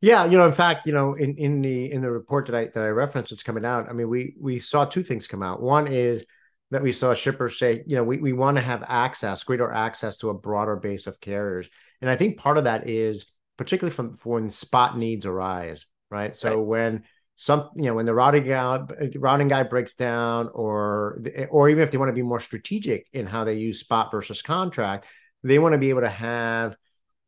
Yeah, 0.00 0.24
you 0.26 0.38
know, 0.38 0.46
in 0.46 0.52
fact, 0.52 0.86
you 0.86 0.92
know, 0.92 1.14
in 1.14 1.36
in 1.36 1.60
the 1.60 1.90
in 1.90 2.02
the 2.02 2.10
report 2.10 2.46
that 2.46 2.54
I 2.54 2.66
that 2.66 2.84
I 2.84 2.88
referenced 2.88 3.30
that's 3.30 3.42
coming 3.42 3.64
out, 3.64 3.88
I 3.90 3.92
mean, 3.92 4.08
we 4.08 4.36
we 4.40 4.60
saw 4.60 4.84
two 4.84 5.02
things 5.02 5.26
come 5.26 5.42
out. 5.42 5.60
One 5.60 5.88
is 5.88 6.24
that 6.70 6.82
we 6.82 6.92
saw 6.92 7.14
shippers 7.14 7.58
say, 7.58 7.82
you 7.86 7.96
know, 7.96 8.04
we, 8.04 8.18
we 8.18 8.32
want 8.32 8.58
to 8.58 8.62
have 8.62 8.84
access, 8.86 9.42
greater 9.42 9.72
access 9.72 10.18
to 10.18 10.30
a 10.30 10.34
broader 10.34 10.76
base 10.76 11.06
of 11.06 11.20
carriers. 11.20 11.68
And 12.00 12.10
I 12.10 12.16
think 12.16 12.38
part 12.38 12.58
of 12.58 12.64
that 12.64 12.88
is 12.88 13.26
particularly 13.56 13.94
from 13.94 14.18
when 14.22 14.50
spot 14.50 14.98
needs 14.98 15.26
arise, 15.26 15.86
right? 16.10 16.36
So 16.36 16.56
right. 16.56 16.66
when 16.66 17.04
some, 17.40 17.70
you 17.76 17.84
know, 17.84 17.94
when 17.94 18.04
the 18.04 18.14
routing 18.14 18.44
guide 18.44 19.14
routing 19.14 19.46
guide 19.46 19.68
breaks 19.68 19.94
down, 19.94 20.50
or 20.54 21.22
or 21.50 21.68
even 21.68 21.84
if 21.84 21.92
they 21.92 21.96
want 21.96 22.08
to 22.08 22.12
be 22.12 22.22
more 22.22 22.40
strategic 22.40 23.06
in 23.12 23.26
how 23.28 23.44
they 23.44 23.54
use 23.54 23.78
spot 23.78 24.10
versus 24.10 24.42
contract, 24.42 25.06
they 25.44 25.60
want 25.60 25.72
to 25.72 25.78
be 25.78 25.90
able 25.90 26.00
to 26.00 26.08
have 26.08 26.76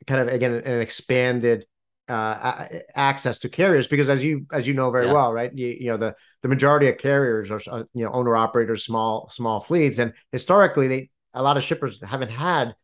kind 0.09 0.21
of 0.21 0.35
again 0.35 0.53
an 0.53 0.81
expanded 0.81 1.65
uh, 2.09 2.67
access 2.97 3.39
to 3.39 3.49
carriers 3.49 3.87
because 3.87 4.09
as 4.09 4.25
you 4.25 4.47
as 4.51 4.67
you 4.67 4.75
know 4.75 4.91
very 4.91 5.07
yeah. 5.07 5.13
well 5.13 5.33
right 5.33 5.57
you, 5.57 5.69
you 5.79 5.87
know 5.91 5.97
the 5.97 6.17
the 6.43 6.49
majority 6.49 6.89
of 6.89 6.99
carriers 6.99 7.53
are 7.53 7.61
uh, 7.71 7.85
you 7.95 8.05
know 8.05 8.11
owner 8.11 8.35
operators 8.35 8.85
small 8.85 9.29
small 9.29 9.61
fleets 9.61 9.99
and 9.99 10.13
historically 10.33 10.89
they 10.89 11.09
a 11.35 11.43
lot 11.43 11.57
of 11.57 11.63
shippers 11.63 12.01
haven't 12.05 12.31
had 12.31 12.75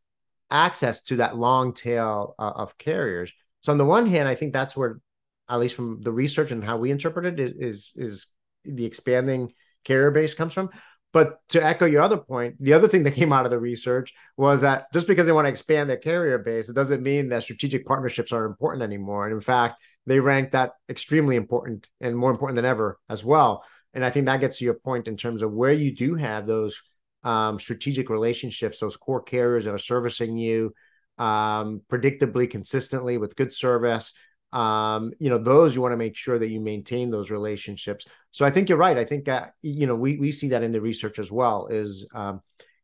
access 0.49 1.03
to 1.03 1.17
that 1.17 1.37
long 1.37 1.75
tail 1.75 2.37
uh, 2.39 2.53
of 2.55 2.79
carriers 2.79 3.33
so 3.63 3.73
on 3.73 3.79
the 3.79 3.85
one 3.85 4.07
hand 4.07 4.29
i 4.29 4.35
think 4.37 4.53
that's 4.53 4.77
where 4.77 5.01
at 5.49 5.61
least 5.61 5.75
from 5.75 6.01
the 6.03 6.13
research 6.13 6.51
and 6.51 6.65
how 6.65 6.77
we 6.77 6.91
interpret 6.91 7.39
it 7.39 7.55
is 7.59 7.93
is, 7.97 8.27
the 8.65 8.85
expanding 8.85 9.53
carrier 9.85 10.11
base 10.11 10.35
comes 10.35 10.53
from 10.53 10.71
but 11.17 11.39
to 11.49 11.65
echo 11.65 11.87
your 11.87 12.03
other 12.03 12.19
point, 12.19 12.57
the 12.61 12.75
other 12.75 12.89
thing 12.89 13.05
that 13.05 13.15
came 13.15 13.33
out 13.33 13.47
of 13.47 13.51
the 13.51 13.59
research 13.59 14.13
was 14.37 14.61
that 14.61 14.93
just 14.93 15.07
because 15.07 15.25
they 15.25 15.33
want 15.33 15.47
to 15.47 15.51
expand 15.51 15.89
their 15.89 15.97
carrier 15.97 16.37
base, 16.37 16.69
it 16.69 16.75
doesn't 16.75 17.03
mean 17.03 17.31
that 17.31 17.43
strategic 17.43 17.87
partnerships 17.87 18.33
are 18.33 18.45
important 18.45 18.83
anymore. 18.83 19.25
And 19.25 19.33
in 19.35 19.41
fact, 19.41 19.77
they 20.05 20.21
rank 20.21 20.51
that 20.51 20.73
extremely 20.91 21.37
important 21.37 21.89
and 22.03 22.15
more 22.15 22.31
important 22.31 22.57
than 22.57 22.67
ever 22.67 22.99
as 23.09 23.25
well. 23.25 23.65
And 23.95 24.05
I 24.05 24.11
think 24.11 24.27
that 24.27 24.41
gets 24.41 24.59
to 24.59 24.67
your 24.67 24.75
point 24.75 25.09
in 25.09 25.17
terms 25.17 25.41
of 25.41 25.55
where 25.55 25.73
you 25.73 25.95
do 25.95 26.17
have 26.17 26.47
those 26.47 26.83
um, 27.25 27.59
strategic 27.59 28.11
relationships, 28.11 28.79
those 28.79 28.99
core 28.99 29.23
carriers 29.23 29.65
that 29.65 29.73
are 29.73 29.79
servicing 29.79 30.37
you 30.37 30.75
um, 31.17 31.81
predictably, 31.91 32.51
consistently 32.51 33.17
with 33.17 33.37
good 33.37 33.55
service, 33.55 34.13
um, 34.53 35.13
you 35.19 35.31
know, 35.31 35.39
those 35.39 35.75
you 35.75 35.83
want 35.83 35.93
to 35.93 35.99
make 35.99 36.17
sure 36.17 36.39
that 36.39 36.51
you 36.51 36.61
maintain 36.61 37.11
those 37.11 37.31
relationships. 37.31 38.07
So 38.31 38.45
I 38.45 38.51
think 38.51 38.69
you're 38.69 38.79
right. 38.79 38.97
I 38.97 39.05
think 39.05 39.29
uh, 39.29 39.47
you 39.63 39.87
know 39.87 39.95
we 39.95 40.17
we 40.19 40.31
see 40.33 40.49
that 40.49 40.63
in 40.63 40.73
the 40.73 40.81
research 40.81 41.19
as 41.19 41.33
well. 41.33 41.67
Is 41.67 42.09
um, 42.15 42.41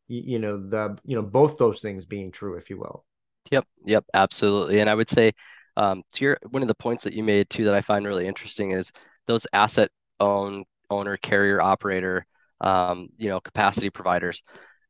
you, 0.07 0.21
you 0.25 0.39
know 0.39 0.57
the 0.57 0.97
you 1.05 1.15
know 1.15 1.21
both 1.21 1.57
those 1.57 1.81
things 1.81 2.05
being 2.05 2.31
true, 2.31 2.57
if 2.57 2.69
you 2.69 2.79
will. 2.79 3.05
Yep. 3.51 3.65
Yep. 3.85 4.05
Absolutely. 4.13 4.79
And 4.79 4.89
I 4.89 4.95
would 4.95 5.09
say 5.09 5.31
um, 5.77 6.03
to 6.13 6.25
your 6.25 6.37
one 6.49 6.61
of 6.61 6.67
the 6.67 6.75
points 6.75 7.03
that 7.03 7.13
you 7.13 7.23
made 7.23 7.49
too 7.49 7.65
that 7.65 7.75
I 7.75 7.81
find 7.81 8.05
really 8.05 8.27
interesting 8.27 8.71
is 8.71 8.91
those 9.27 9.47
asset 9.53 9.89
own 10.19 10.63
owner 10.89 11.17
carrier 11.17 11.61
operator 11.61 12.25
um, 12.61 13.09
you 13.17 13.29
know 13.29 13.39
capacity 13.39 13.89
providers 13.89 14.43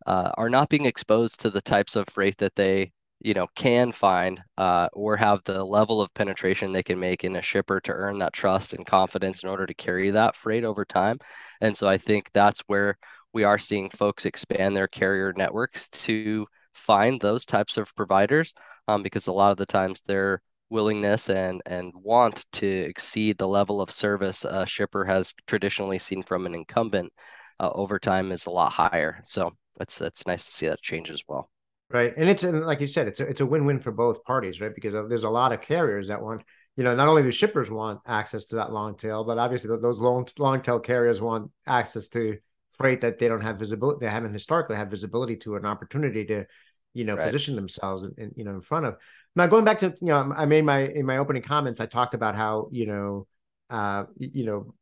uh, 0.06 0.32
are 0.38 0.50
not 0.50 0.70
being 0.70 0.86
exposed 0.86 1.40
to 1.42 1.50
the 1.50 1.62
types 1.62 1.96
of 1.96 2.08
freight 2.10 2.38
that 2.38 2.56
they 2.56 2.92
you 3.24 3.34
know 3.34 3.48
can 3.56 3.92
find 3.92 4.44
uh, 4.58 4.88
or 4.94 5.18
have 5.18 5.42
the 5.46 5.64
level 5.64 6.02
of 6.02 6.14
penetration 6.14 6.72
they 6.72 6.84
can 6.84 7.00
make 7.00 7.24
in 7.24 7.36
a 7.38 7.42
shipper 7.42 7.80
to 7.82 7.92
earn 7.94 8.18
that 8.20 8.34
trust 8.34 8.74
and 8.74 8.86
confidence 8.86 9.44
in 9.44 9.50
order 9.50 9.66
to 9.66 9.74
carry 9.74 10.12
that 10.12 10.36
freight 10.36 10.64
over 10.64 10.86
time. 10.86 11.18
And 11.62 11.76
so 11.78 11.88
i 11.88 11.98
think 11.98 12.30
that's 12.34 12.62
where 12.68 12.98
we 13.34 13.44
are 13.44 13.58
seeing 13.58 13.90
folks 13.90 14.26
expand 14.26 14.76
their 14.76 14.88
carrier 14.88 15.34
networks 15.36 15.90
to 15.90 16.46
find 16.74 17.20
those 17.22 17.46
types 17.46 17.78
of 17.78 17.96
providers 17.96 18.54
um, 18.88 19.04
because 19.04 19.28
a 19.28 19.32
lot 19.32 19.52
of 19.52 19.58
the 19.58 19.66
times 19.66 20.02
their 20.02 20.42
willingness 20.70 21.30
and 21.30 21.62
and 21.66 21.92
want 21.96 22.46
to 22.52 22.68
exceed 22.68 23.38
the 23.38 23.48
level 23.48 23.82
of 23.82 23.92
service 23.92 24.44
a 24.46 24.66
shipper 24.66 25.06
has 25.06 25.34
traditionally 25.48 26.00
seen 26.00 26.24
from 26.24 26.46
an 26.46 26.56
incumbent 26.56 27.12
uh, 27.60 27.70
over 27.74 28.00
time 28.00 28.32
is 28.32 28.46
a 28.48 28.50
lot 28.50 28.72
higher. 28.72 29.20
So 29.24 29.52
it's 29.80 30.02
it's 30.02 30.26
nice 30.28 30.46
to 30.46 30.52
see 30.52 30.68
that 30.68 30.82
change 30.82 31.10
as 31.12 31.24
well 31.28 31.50
Right. 31.94 32.12
And 32.18 32.28
it's 32.28 32.44
and 32.44 32.66
like 32.66 32.82
you 32.82 32.88
said, 32.88 33.08
it's 33.08 33.20
a, 33.20 33.28
it's 33.28 33.40
a 33.40 33.46
win-win 33.46 33.80
for 33.80 33.92
both 33.92 34.24
parties, 34.24 34.60
right? 34.60 34.74
Because 34.74 34.94
there's 34.94 35.24
a 35.24 35.30
lot 35.30 35.54
of 35.54 35.62
carriers 35.62 36.08
that 36.08 36.20
want, 36.20 36.42
you 36.76 36.84
know, 36.84 36.96
not 36.96 37.08
only 37.08 37.22
do 37.22 37.30
shippers 37.30 37.70
want 37.70 38.00
access 38.08 38.46
to 38.46 38.56
that 38.56 38.72
long 38.72 38.96
tail, 38.96 39.24
but 39.24 39.38
obviously 39.38 39.70
those 39.80 40.00
long 40.00 40.28
long 40.40 40.60
tail 40.60 40.80
carriers 40.80 41.22
want 41.22 41.52
access 41.68 42.08
to 42.10 42.40
freight 42.72 43.02
that 43.02 43.20
they 43.20 43.28
don't 43.28 43.42
have 43.42 43.60
visibility, 43.60 44.04
they 44.04 44.12
haven't 44.12 44.34
historically 44.34 44.76
had 44.76 44.90
visibility 44.90 45.36
to 45.36 45.56
an 45.56 45.68
opportunity 45.68 46.26
to, 46.26 46.48
you 46.96 47.04
know, 47.06 47.16
right. 47.16 47.26
position 47.26 47.56
themselves 47.56 48.02
in, 48.02 48.14
in, 48.18 48.32
you 48.36 48.44
know 48.44 48.56
in 48.56 48.62
front 48.62 48.88
of. 48.88 48.98
Now 49.36 49.46
going 49.46 49.64
back 49.64 49.78
to 49.80 49.94
you 50.02 50.08
know, 50.08 50.34
I 50.36 50.48
made 50.48 50.66
my 50.66 50.88
in 50.88 51.06
my 51.06 51.18
opening 51.18 51.44
comments, 51.44 51.80
I 51.80 51.86
talked 51.86 52.16
about 52.16 52.36
how 52.36 52.70
you 52.72 52.88
know, 52.88 53.28
uh, 53.70 54.06
you 54.18 54.46
know, 54.46 54.74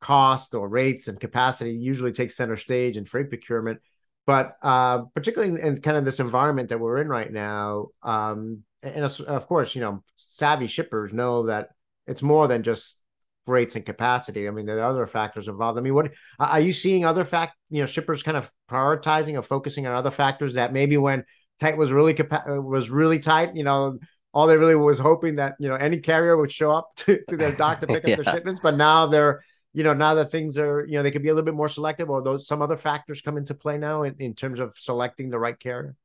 cost 0.00 0.54
or 0.54 0.68
rates 0.68 1.08
and 1.08 1.18
capacity 1.18 1.72
usually 1.72 2.12
take 2.12 2.30
center 2.30 2.56
stage 2.56 2.96
in 2.96 3.04
freight 3.04 3.30
procurement 3.30 3.80
but 4.26 4.56
uh, 4.62 5.02
particularly 5.14 5.54
in, 5.54 5.66
in, 5.66 5.80
kind 5.80 5.96
of 5.96 6.04
this 6.04 6.20
environment 6.20 6.68
that 6.68 6.78
we're 6.78 6.98
in 6.98 7.08
right 7.08 7.32
now, 7.32 7.88
um, 8.02 8.62
and 8.82 9.04
of 9.04 9.46
course, 9.46 9.74
you 9.74 9.80
know, 9.80 10.02
savvy 10.16 10.66
shippers 10.66 11.12
know 11.12 11.46
that 11.46 11.68
it's 12.06 12.22
more 12.22 12.48
than 12.48 12.62
just 12.62 13.02
rates 13.46 13.76
and 13.76 13.86
capacity. 13.86 14.48
I 14.48 14.50
mean, 14.50 14.66
there 14.66 14.78
are 14.78 14.84
other 14.84 15.06
factors 15.06 15.48
involved. 15.48 15.78
I 15.78 15.82
mean, 15.82 15.94
what 15.94 16.12
are 16.38 16.60
you 16.60 16.72
seeing? 16.72 17.04
Other 17.04 17.24
fact, 17.24 17.56
you 17.70 17.80
know, 17.80 17.86
shippers 17.86 18.22
kind 18.22 18.36
of 18.36 18.50
prioritizing 18.70 19.38
or 19.38 19.42
focusing 19.42 19.86
on 19.86 19.94
other 19.94 20.10
factors 20.10 20.54
that 20.54 20.72
maybe 20.72 20.96
when 20.96 21.24
tight 21.60 21.76
was 21.76 21.92
really 21.92 22.14
capa- 22.14 22.60
was 22.60 22.90
really 22.90 23.18
tight, 23.18 23.54
you 23.54 23.64
know, 23.64 23.98
all 24.34 24.46
they 24.46 24.56
really 24.56 24.74
was 24.74 24.98
hoping 24.98 25.36
that 25.36 25.54
you 25.58 25.68
know 25.68 25.74
any 25.74 25.98
carrier 25.98 26.36
would 26.36 26.50
show 26.50 26.70
up 26.70 26.90
to, 26.96 27.20
to 27.28 27.36
their 27.36 27.54
dock 27.54 27.80
to 27.80 27.86
pick 27.86 27.98
up 27.98 28.02
their 28.22 28.34
shipments, 28.34 28.60
but 28.62 28.76
now 28.76 29.06
they're 29.06 29.42
you 29.72 29.84
know, 29.84 29.94
now 29.94 30.14
that 30.14 30.30
things 30.30 30.58
are, 30.58 30.84
you 30.86 30.96
know, 30.96 31.02
they 31.02 31.10
could 31.10 31.22
be 31.22 31.28
a 31.28 31.34
little 31.34 31.44
bit 31.44 31.54
more 31.54 31.68
selective, 31.68 32.10
or 32.10 32.22
those 32.22 32.46
some 32.46 32.62
other 32.62 32.76
factors 32.76 33.22
come 33.22 33.36
into 33.36 33.54
play 33.54 33.78
now 33.78 34.02
in, 34.02 34.14
in 34.18 34.34
terms 34.34 34.60
of 34.60 34.74
selecting 34.78 35.30
the 35.30 35.38
right 35.38 35.58
carrier? 35.58 35.96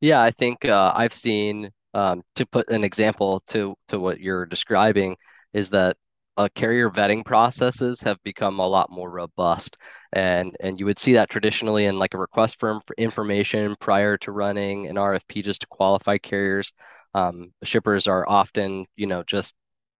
Yeah, 0.00 0.22
I 0.22 0.30
think 0.30 0.64
uh, 0.64 0.92
I've 0.94 1.12
seen 1.12 1.70
um, 1.94 2.22
to 2.36 2.46
put 2.46 2.68
an 2.70 2.84
example 2.84 3.40
to 3.48 3.74
to 3.88 3.98
what 3.98 4.20
you're 4.20 4.46
describing 4.46 5.16
is 5.52 5.70
that 5.70 5.96
uh, 6.36 6.48
carrier 6.54 6.88
vetting 6.88 7.24
processes 7.24 8.00
have 8.00 8.22
become 8.22 8.60
a 8.60 8.66
lot 8.66 8.90
more 8.90 9.10
robust, 9.10 9.76
and 10.12 10.56
and 10.60 10.78
you 10.78 10.86
would 10.86 10.98
see 10.98 11.14
that 11.14 11.30
traditionally 11.30 11.86
in 11.86 11.98
like 11.98 12.14
a 12.14 12.18
request 12.18 12.60
for 12.60 12.80
information 12.96 13.74
prior 13.80 14.16
to 14.18 14.30
running 14.30 14.86
an 14.86 14.96
RFP 14.96 15.42
just 15.42 15.62
to 15.62 15.66
qualify 15.66 16.16
carriers. 16.18 16.72
Um, 17.14 17.52
shippers 17.64 18.06
are 18.06 18.28
often, 18.28 18.86
you 18.96 19.06
know, 19.06 19.24
just 19.24 19.54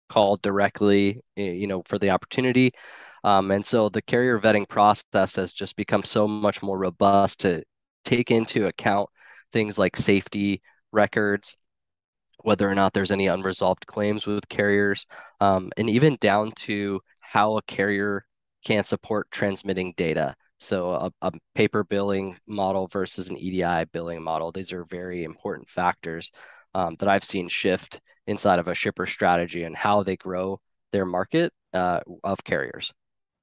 called 0.09 0.43
directly, 0.43 1.21
you 1.37 1.67
know, 1.67 1.83
for 1.87 1.99
the 1.99 2.11
opportunity. 2.11 2.73
Um, 3.25 3.51
and 3.51 3.65
so 3.65 3.89
the 3.89 4.03
carrier 4.03 4.39
vetting 4.39 4.69
process 4.69 5.37
has 5.37 5.53
just 5.53 5.77
become 5.77 6.03
so 6.03 6.27
much 6.29 6.63
more 6.63 6.79
robust 6.79 7.41
to 7.41 7.63
take 8.05 8.31
into 8.31 8.67
account 8.67 9.09
things 9.53 9.79
like 9.79 9.97
safety 9.97 10.63
records, 10.93 11.57
whether 12.43 12.69
or 12.69 12.75
not 12.75 12.93
there's 12.93 13.11
any 13.11 13.27
unresolved 13.27 13.87
claims 13.87 14.27
with 14.27 14.49
carriers, 14.49 15.07
um, 15.41 15.71
and 15.77 15.91
even 15.91 16.17
down 16.21 16.53
to 16.53 17.01
how 17.21 17.57
a 17.57 17.63
carrier 17.63 18.25
can 18.65 18.85
support 18.85 19.31
transmitting 19.31 19.93
data. 19.97 20.35
So 20.59 20.91
a, 20.93 21.13
a, 21.23 21.33
paper 21.55 21.85
billing 21.85 22.37
model 22.47 22.89
versus 22.89 23.31
an 23.31 23.37
EDI 23.37 23.85
billing 23.93 24.23
model. 24.23 24.51
These 24.51 24.73
are 24.73 24.85
very 24.85 25.23
important 25.25 25.69
factors 25.69 26.33
um, 26.75 26.97
that 26.99 27.09
I've 27.09 27.25
seen 27.25 27.49
shift 27.49 28.01
inside 28.29 28.61
of 28.61 28.69
a 28.69 28.75
shipper 28.75 29.07
strategy 29.07 29.65
and 29.65 29.75
how 29.75 30.05
they 30.05 30.17
grow 30.17 30.61
their 30.93 31.05
market 31.05 31.53
uh, 31.75 32.01
of 32.23 32.45
carriers. 32.45 32.93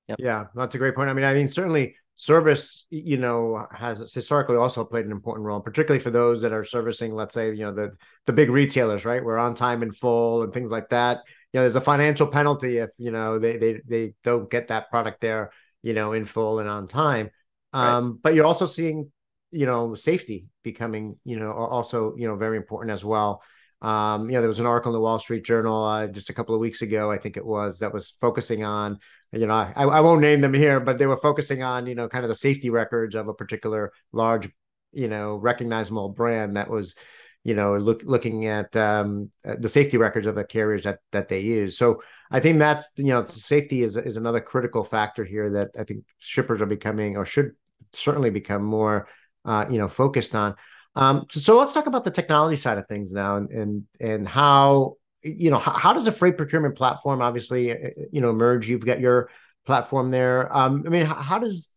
Yep. 0.07 0.19
Yeah, 0.19 0.45
that's 0.55 0.75
a 0.75 0.77
great 0.77 0.95
point. 0.95 1.09
I 1.09 1.13
mean, 1.13 1.25
I 1.25 1.33
mean, 1.33 1.49
certainly 1.49 1.95
service, 2.15 2.85
you 2.91 3.17
know, 3.17 3.67
has 3.71 4.13
historically 4.13 4.55
also 4.55 4.85
played 4.85 5.05
an 5.05 5.11
important 5.11 5.45
role, 5.45 5.59
particularly 5.59 6.01
for 6.01 6.11
those 6.11 6.41
that 6.43 6.53
are 6.53 6.63
servicing, 6.63 7.13
let's 7.15 7.33
say, 7.33 7.49
you 7.49 7.65
know, 7.65 7.71
the 7.71 7.93
the 8.27 8.33
big 8.33 8.51
retailers, 8.51 9.03
right? 9.03 9.23
We're 9.23 9.39
on 9.39 9.55
time 9.55 9.81
and 9.81 9.95
full 9.95 10.43
and 10.43 10.53
things 10.53 10.69
like 10.69 10.89
that. 10.89 11.21
You 11.51 11.59
know, 11.59 11.61
there's 11.61 11.75
a 11.75 11.81
financial 11.81 12.27
penalty 12.27 12.77
if 12.77 12.91
you 12.97 13.11
know 13.11 13.39
they 13.39 13.57
they 13.57 13.81
they 13.87 14.13
don't 14.23 14.49
get 14.49 14.67
that 14.67 14.91
product 14.91 15.21
there, 15.21 15.51
you 15.81 15.93
know, 15.93 16.13
in 16.13 16.25
full 16.25 16.59
and 16.59 16.69
on 16.69 16.87
time. 16.87 17.31
Um, 17.73 18.11
right. 18.11 18.21
But 18.21 18.35
you're 18.35 18.45
also 18.45 18.67
seeing, 18.67 19.11
you 19.51 19.65
know, 19.65 19.95
safety 19.95 20.45
becoming, 20.61 21.17
you 21.25 21.39
know, 21.39 21.51
also 21.51 22.15
you 22.15 22.27
know 22.27 22.35
very 22.35 22.57
important 22.57 22.91
as 22.91 23.03
well. 23.03 23.41
Um, 23.81 24.29
you 24.29 24.35
know, 24.35 24.41
there 24.41 24.49
was 24.49 24.59
an 24.59 24.65
article 24.65 24.91
in 24.91 24.95
the 24.95 25.01
Wall 25.01 25.19
Street 25.19 25.45
Journal 25.45 25.83
uh, 25.83 26.07
just 26.07 26.29
a 26.29 26.33
couple 26.33 26.55
of 26.55 26.61
weeks 26.61 26.81
ago, 26.81 27.11
I 27.11 27.17
think 27.17 27.37
it 27.37 27.45
was, 27.45 27.79
that 27.79 27.93
was 27.93 28.15
focusing 28.21 28.63
on, 28.63 28.99
you 29.31 29.45
know, 29.45 29.53
I, 29.53 29.83
I 29.83 29.99
won't 29.99 30.21
name 30.21 30.41
them 30.41 30.53
here, 30.53 30.79
but 30.79 30.97
they 30.97 31.07
were 31.07 31.17
focusing 31.17 31.61
on, 31.61 31.85
you 31.85 31.93
know, 31.93 32.07
kind 32.07 32.23
of 32.23 32.29
the 32.29 32.35
safety 32.35 32.69
records 32.69 33.15
of 33.15 33.27
a 33.27 33.33
particular 33.33 33.91
large, 34.11 34.49
you 34.93 35.07
know, 35.07 35.35
recognizable 35.35 36.09
brand 36.09 36.55
that 36.55 36.69
was, 36.69 36.95
you 37.43 37.53
know, 37.53 37.77
look, 37.77 38.01
looking 38.05 38.47
at 38.47 38.75
um, 38.75 39.29
the 39.43 39.69
safety 39.69 39.97
records 39.97 40.25
of 40.25 40.35
the 40.35 40.43
carriers 40.43 40.83
that 40.85 40.99
that 41.11 41.27
they 41.27 41.41
use. 41.41 41.77
So 41.77 42.01
I 42.31 42.39
think 42.39 42.57
that's, 42.57 42.91
you 42.97 43.05
know, 43.05 43.23
safety 43.25 43.83
is 43.83 43.97
is 43.97 44.17
another 44.17 44.41
critical 44.41 44.83
factor 44.83 45.23
here 45.23 45.51
that 45.51 45.71
I 45.77 45.83
think 45.83 46.05
shippers 46.17 46.61
are 46.61 46.65
becoming 46.65 47.17
or 47.17 47.25
should 47.25 47.51
certainly 47.91 48.31
become 48.31 48.63
more, 48.63 49.07
uh, 49.43 49.65
you 49.69 49.77
know, 49.77 49.89
focused 49.89 50.33
on. 50.33 50.55
Um, 50.95 51.25
so, 51.29 51.39
so, 51.39 51.57
let's 51.57 51.73
talk 51.73 51.87
about 51.87 52.03
the 52.03 52.11
technology 52.11 52.59
side 52.59 52.77
of 52.77 52.87
things 52.87 53.11
now, 53.11 53.35
and 53.35 53.49
and 53.51 53.83
and 53.99 54.27
how 54.27 54.95
you 55.23 55.49
know 55.49 55.59
how, 55.59 55.73
how, 55.73 55.93
does 55.93 56.07
a 56.07 56.11
freight 56.11 56.37
procurement 56.37 56.75
platform 56.75 57.21
obviously 57.21 57.71
uh, 57.71 57.87
uh, 57.87 57.89
you 58.11 58.21
know 58.21 58.29
emerge? 58.29 58.69
You've 58.69 58.85
got 58.85 58.99
your 58.99 59.29
platform 59.65 60.11
there. 60.11 60.55
Um, 60.55 60.83
I 60.85 60.89
mean, 60.89 61.05
how, 61.05 61.15
how, 61.15 61.39
does 61.39 61.75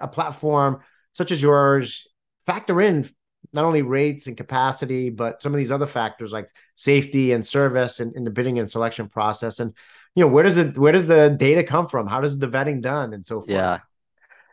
a 0.00 0.08
platform 0.08 0.80
such 1.12 1.30
as 1.30 1.42
yours 1.42 2.06
factor 2.46 2.80
in 2.80 3.10
not 3.52 3.64
only 3.64 3.82
rates 3.82 4.28
and 4.28 4.36
capacity, 4.36 5.10
but 5.10 5.42
some 5.42 5.52
of 5.52 5.58
these 5.58 5.72
other 5.72 5.86
factors 5.86 6.32
like 6.32 6.48
safety 6.76 7.32
and 7.32 7.44
service 7.46 8.00
and 8.00 8.16
in 8.16 8.24
the 8.24 8.30
bidding 8.30 8.58
and 8.58 8.70
selection 8.70 9.08
process? 9.08 9.60
And 9.60 9.74
you 10.14 10.24
know, 10.24 10.30
where 10.30 10.44
does 10.44 10.56
it 10.56 10.78
where 10.78 10.92
does 10.92 11.06
the 11.06 11.36
data 11.38 11.62
come 11.62 11.86
from? 11.86 12.06
How 12.06 12.22
does 12.22 12.38
the 12.38 12.48
vetting 12.48 12.80
done 12.80 13.12
and 13.12 13.26
so 13.26 13.40
forth? 13.40 13.50
Yeah. 13.50 13.80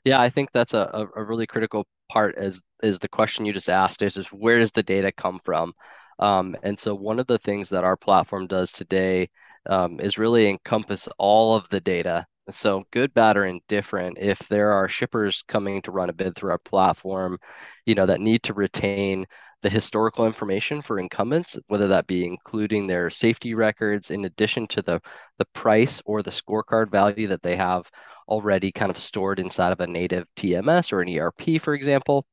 Yeah, 0.06 0.22
I 0.22 0.30
think 0.30 0.52
that's 0.52 0.74
a, 0.74 1.08
a 1.16 1.24
really 1.24 1.46
critical 1.46 1.86
part 2.10 2.38
is 2.38 2.62
is 2.84 3.00
the 3.00 3.08
question 3.10 3.46
you 3.46 3.54
just 3.54 3.70
asked 3.70 4.02
is, 4.02 4.18
is 4.18 4.28
where 4.28 4.60
does 4.60 4.72
the 4.72 4.84
data 4.84 5.12
come 5.12 5.40
from? 5.44 5.74
Um, 6.20 6.56
and 6.64 6.78
so 6.80 6.96
one 6.96 7.20
of 7.20 7.28
the 7.28 7.38
things 7.38 7.70
that 7.70 7.84
our 7.84 7.98
platform 7.98 8.48
does 8.48 8.72
today 8.72 9.30
um, 9.70 10.00
is 10.00 10.18
really 10.18 10.50
encompass 10.50 11.08
all 11.18 11.56
of 11.56 11.68
the 11.70 11.82
data. 11.82 12.26
So 12.50 12.84
good, 12.92 13.14
bad, 13.14 13.38
or 13.38 13.46
indifferent. 13.46 14.18
If 14.20 14.40
there 14.48 14.72
are 14.72 14.90
shippers 14.90 15.44
coming 15.44 15.82
to 15.84 15.92
run 15.92 16.10
a 16.10 16.14
bid 16.14 16.36
through 16.36 16.52
our 16.52 16.58
platform, 16.58 17.38
you 17.86 17.96
know 17.96 18.06
that 18.08 18.22
need 18.22 18.44
to 18.44 18.54
retain 18.54 19.26
the 19.62 19.70
historical 19.70 20.26
information 20.26 20.82
for 20.82 21.00
incumbents, 21.00 21.58
whether 21.68 21.88
that 21.88 22.08
be 22.08 22.26
including 22.26 22.88
their 22.88 23.10
safety 23.10 23.54
records 23.54 24.12
in 24.12 24.26
addition 24.26 24.68
to 24.68 24.82
the 24.82 25.02
the 25.38 25.46
price 25.54 26.02
or 26.06 26.24
the 26.24 26.32
scorecard 26.32 26.90
value 26.92 27.28
that 27.28 27.42
they 27.42 27.56
have 27.56 27.90
already 28.28 28.72
kind 28.72 28.90
of 28.90 28.98
stored 28.98 29.40
inside 29.40 29.72
of 29.72 29.80
a 29.82 29.88
native 29.88 30.26
TMS 30.36 30.94
or 30.94 31.02
an 31.02 31.10
ERP, 31.10 31.62
for 31.62 31.74
example, 31.74 32.26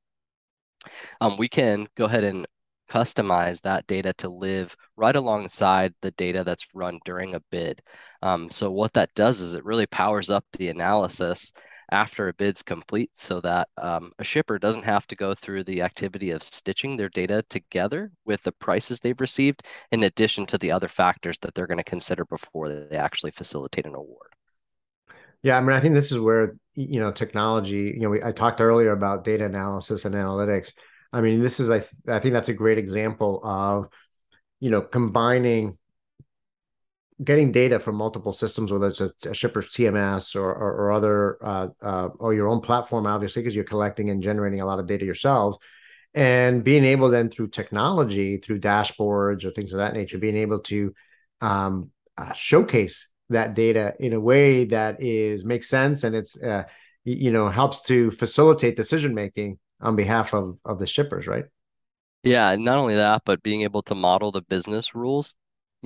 um, 1.20 1.36
we 1.36 1.48
can 1.48 1.86
go 1.96 2.04
ahead 2.04 2.24
and 2.24 2.46
customize 2.88 3.60
that 3.62 3.86
data 3.86 4.12
to 4.14 4.28
live 4.28 4.76
right 4.96 5.16
alongside 5.16 5.92
the 6.02 6.12
data 6.12 6.44
that's 6.44 6.66
run 6.74 7.00
during 7.04 7.34
a 7.34 7.40
bid. 7.50 7.82
Um, 8.22 8.50
so 8.50 8.70
what 8.70 8.92
that 8.94 9.12
does 9.14 9.40
is 9.40 9.54
it 9.54 9.64
really 9.64 9.86
powers 9.86 10.30
up 10.30 10.44
the 10.52 10.68
analysis 10.68 11.52
after 11.90 12.28
a 12.28 12.34
bid's 12.34 12.62
complete 12.62 13.10
so 13.14 13.40
that 13.40 13.68
um, 13.78 14.12
a 14.18 14.24
shipper 14.24 14.58
doesn't 14.58 14.84
have 14.84 15.06
to 15.06 15.16
go 15.16 15.34
through 15.34 15.64
the 15.64 15.82
activity 15.82 16.30
of 16.30 16.42
stitching 16.42 16.96
their 16.96 17.08
data 17.08 17.44
together 17.48 18.10
with 18.24 18.42
the 18.42 18.52
prices 18.52 19.00
they've 19.00 19.20
received 19.20 19.62
in 19.92 20.02
addition 20.04 20.46
to 20.46 20.58
the 20.58 20.72
other 20.72 20.88
factors 20.88 21.38
that 21.38 21.54
they're 21.54 21.66
going 21.66 21.78
to 21.78 21.84
consider 21.84 22.24
before 22.24 22.68
they 22.68 22.96
actually 22.96 23.30
facilitate 23.30 23.86
an 23.86 23.94
award. 23.94 24.28
Yeah, 25.42 25.58
I 25.58 25.60
mean, 25.60 25.76
I 25.76 25.80
think 25.80 25.94
this 25.94 26.10
is 26.10 26.18
where 26.18 26.56
you 26.74 26.98
know 26.98 27.12
technology. 27.12 27.92
You 27.94 28.00
know, 28.00 28.10
we, 28.10 28.22
I 28.22 28.32
talked 28.32 28.60
earlier 28.60 28.92
about 28.92 29.24
data 29.24 29.44
analysis 29.44 30.04
and 30.04 30.14
analytics. 30.14 30.72
I 31.12 31.20
mean, 31.20 31.40
this 31.40 31.60
is 31.60 31.70
I 31.70 31.78
th- 31.78 31.92
I 32.08 32.18
think 32.18 32.32
that's 32.32 32.48
a 32.48 32.54
great 32.54 32.78
example 32.78 33.40
of 33.44 33.88
you 34.60 34.70
know 34.70 34.82
combining 34.82 35.78
getting 37.22 37.50
data 37.50 37.78
from 37.80 37.96
multiple 37.96 38.32
systems, 38.32 38.70
whether 38.70 38.88
it's 38.88 39.00
a, 39.00 39.10
a 39.28 39.34
shipper's 39.34 39.70
TMS 39.70 40.36
or 40.36 40.52
or, 40.52 40.72
or 40.72 40.92
other 40.92 41.38
uh, 41.44 41.68
uh, 41.82 42.08
or 42.18 42.34
your 42.34 42.48
own 42.48 42.60
platform, 42.60 43.06
obviously, 43.06 43.42
because 43.42 43.54
you're 43.54 43.64
collecting 43.64 44.10
and 44.10 44.22
generating 44.22 44.60
a 44.60 44.66
lot 44.66 44.78
of 44.78 44.86
data 44.86 45.04
yourselves, 45.04 45.58
and 46.14 46.64
being 46.64 46.84
able 46.84 47.08
then 47.10 47.30
through 47.30 47.48
technology, 47.48 48.36
through 48.36 48.60
dashboards 48.60 49.44
or 49.44 49.50
things 49.50 49.72
of 49.72 49.78
that 49.78 49.94
nature, 49.94 50.18
being 50.18 50.36
able 50.36 50.60
to 50.60 50.94
um, 51.40 51.90
uh, 52.18 52.32
showcase 52.32 53.08
that 53.30 53.54
data 53.54 53.94
in 53.98 54.12
a 54.12 54.20
way 54.20 54.64
that 54.66 55.02
is 55.02 55.44
makes 55.44 55.68
sense 55.68 56.04
and 56.04 56.14
it's 56.14 56.40
uh, 56.40 56.64
you 57.04 57.30
know 57.30 57.48
helps 57.48 57.82
to 57.82 58.10
facilitate 58.12 58.76
decision 58.76 59.14
making 59.14 59.58
on 59.80 59.96
behalf 59.96 60.32
of 60.32 60.58
of 60.64 60.78
the 60.78 60.86
shippers 60.86 61.26
right? 61.26 61.44
Yeah 62.22 62.54
not 62.56 62.78
only 62.78 62.94
that 62.94 63.22
but 63.24 63.42
being 63.42 63.62
able 63.62 63.82
to 63.82 63.94
model 63.94 64.30
the 64.30 64.42
business 64.42 64.94
rules 64.94 65.34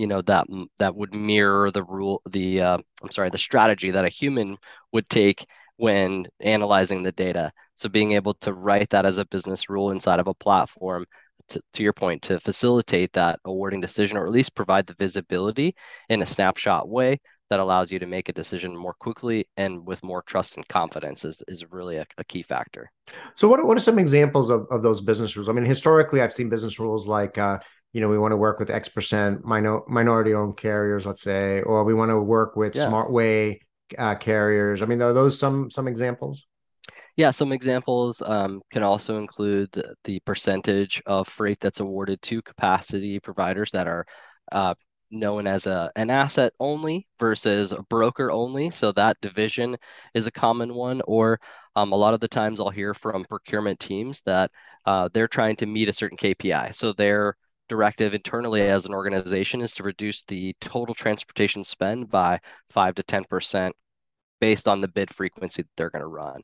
you 0.01 0.07
know 0.07 0.23
that 0.23 0.47
that 0.79 0.95
would 0.95 1.15
mirror 1.15 1.71
the 1.71 1.83
rule 1.83 2.23
the 2.31 2.61
uh, 2.61 2.79
i'm 3.03 3.11
sorry 3.11 3.31
the 3.31 3.39
strategy 3.39 3.91
that 3.91 4.05
a 4.05 4.09
human 4.09 4.57
would 4.93 5.09
take 5.09 5.47
when 5.81 6.27
analyzing 6.41 7.03
the 7.03 7.13
data. 7.13 7.51
So 7.75 7.89
being 7.89 8.13
able 8.13 8.35
to 8.35 8.53
write 8.53 8.91
that 8.91 9.07
as 9.07 9.17
a 9.17 9.25
business 9.25 9.71
rule 9.71 9.93
inside 9.93 10.21
of 10.21 10.27
a 10.27 10.35
platform 10.35 11.07
to, 11.49 11.61
to 11.73 11.83
your 11.83 11.95
point, 11.95 12.21
to 12.25 12.39
facilitate 12.39 13.15
that 13.15 13.41
awarding 13.47 13.81
decision 13.81 14.19
or 14.19 14.27
at 14.27 14.31
least 14.31 14.55
provide 14.55 14.87
the 14.87 14.95
visibility 14.99 15.75
in 16.11 16.21
a 16.21 16.27
snapshot 16.27 16.87
way 16.91 17.19
that 17.49 17.61
allows 17.61 17.91
you 17.91 17.99
to 17.99 18.07
make 18.07 18.29
a 18.29 18.33
decision 18.35 18.77
more 18.77 18.93
quickly 19.01 19.47
and 19.57 19.87
with 19.87 20.05
more 20.05 20.23
trust 20.27 20.57
and 20.57 20.69
confidence 20.69 21.25
is, 21.25 21.43
is 21.49 21.65
really 21.73 21.97
a, 21.97 22.05
a 22.19 22.25
key 22.25 22.43
factor. 22.43 22.93
So 23.35 23.49
what, 23.49 23.65
what 23.65 23.79
are 23.79 23.81
some 23.81 23.99
examples 23.99 24.51
of, 24.51 24.67
of 24.71 24.83
those 24.83 25.01
business 25.01 25.35
rules? 25.35 25.49
I 25.49 25.53
mean, 25.53 25.65
historically, 25.65 26.21
I've 26.21 26.35
seen 26.35 26.51
business 26.51 26.79
rules 26.79 27.09
like, 27.09 27.39
uh, 27.39 27.59
you 27.93 28.01
know, 28.01 28.09
we 28.09 28.19
want 28.19 28.33
to 28.33 28.37
work 28.37 28.59
with 28.59 28.71
X 28.71 28.89
percent 28.89 29.45
minor, 29.45 29.81
minority 29.89 30.35
owned 30.35 30.57
carriers, 30.57 31.07
let's 31.07 31.23
say, 31.23 31.63
or 31.63 31.85
we 31.85 31.95
want 31.95 32.11
to 32.11 32.21
work 32.21 32.57
with 32.57 32.77
yeah. 32.77 32.85
SmartWay 32.85 33.59
uh, 33.99 34.15
carriers. 34.15 34.83
I 34.83 34.87
mean, 34.87 35.03
are 35.03 35.13
those 35.13 35.39
some 35.39 35.71
some 35.71 35.89
examples? 35.89 36.47
Yeah, 37.17 37.31
some 37.31 37.53
examples 37.53 38.23
um, 38.25 38.63
can 38.71 38.83
also 38.83 39.19
include 39.19 39.71
the, 39.73 39.95
the, 40.05 40.21
percentage 40.21 41.03
of 41.07 41.29
freight 41.29 41.61
that's 41.61 41.81
awarded 41.81 42.23
to 42.23 42.41
capacity 42.43 43.21
providers 43.21 43.71
that 43.73 43.87
are 43.87 44.07
uh, 44.53 44.75
known 45.11 45.47
as 45.47 45.67
a 45.67 45.91
an 45.97 46.11
asset 46.11 46.53
only 46.61 47.07
versus 47.19 47.73
a 47.73 47.83
broker 47.83 48.31
only. 48.31 48.71
So 48.71 48.93
that 48.93 49.21
division 49.21 49.77
is 50.15 50.27
a 50.27 50.31
common 50.31 50.75
one. 50.75 51.03
Or 51.07 51.41
um, 51.77 51.93
a 51.93 51.97
lot 51.97 52.15
of 52.15 52.21
the 52.21 52.29
times 52.29 52.61
I'll 52.61 52.71
hear 52.71 52.95
from 52.95 53.25
procurement 53.25 53.81
teams 53.81 54.23
that 54.27 54.51
uh, 54.87 55.09
they're 55.13 55.29
trying 55.29 55.57
to 55.57 55.67
meet 55.67 55.89
a 55.89 55.93
certain 55.93 56.19
KPI. 56.19 56.75
So 56.75 56.93
their 56.93 57.37
directive 57.71 58.15
internally 58.15 58.63
as 58.63 58.85
an 58.85 58.93
organization 58.93 59.63
is 59.63 59.75
to 59.77 59.85
reduce 59.85 60.25
the 60.25 60.55
total 60.61 60.95
transportation 60.95 61.63
spend 61.65 62.11
by 62.11 62.41
five 62.69 62.97
to 62.97 63.03
ten 63.05 63.25
percent 63.25 63.75
based 64.41 64.67
on 64.67 64.81
the 64.81 64.89
bid 64.89 65.15
frequency 65.15 65.63
that 65.63 65.71
they're 65.77 65.91
going 65.91 66.03
to 66.03 66.09
run. 66.09 66.41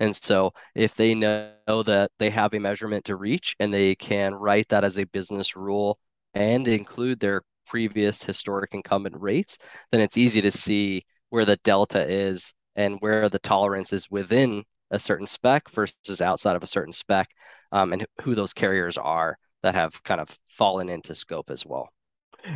And 0.00 0.16
so 0.16 0.52
if 0.74 0.94
they 0.94 1.14
know 1.14 1.82
that 1.84 2.10
they 2.18 2.30
have 2.30 2.54
a 2.54 2.60
measurement 2.60 3.04
to 3.06 3.16
reach 3.16 3.56
and 3.60 3.74
they 3.74 3.94
can 3.94 4.34
write 4.34 4.68
that 4.70 4.84
as 4.84 4.98
a 4.98 5.04
business 5.04 5.54
rule 5.56 5.98
and 6.34 6.66
include 6.66 7.20
their 7.20 7.42
previous 7.66 8.22
historic 8.22 8.72
incumbent 8.72 9.16
rates, 9.18 9.58
then 9.92 10.00
it's 10.00 10.16
easy 10.16 10.40
to 10.40 10.50
see 10.50 11.02
where 11.28 11.44
the 11.44 11.56
delta 11.58 12.00
is 12.08 12.54
and 12.76 12.96
where 13.00 13.28
the 13.28 13.38
tolerance 13.40 13.92
is 13.92 14.10
within 14.10 14.64
a 14.92 14.98
certain 14.98 15.26
spec 15.26 15.68
versus 15.70 16.22
outside 16.22 16.56
of 16.56 16.62
a 16.62 16.68
certain 16.68 16.92
spec 16.92 17.28
um, 17.72 17.92
and 17.92 18.06
who 18.22 18.34
those 18.34 18.54
carriers 18.54 18.96
are 18.96 19.36
that 19.62 19.74
have 19.74 20.02
kind 20.02 20.20
of 20.20 20.36
fallen 20.48 20.88
into 20.88 21.14
scope 21.14 21.50
as 21.50 21.64
well. 21.66 21.90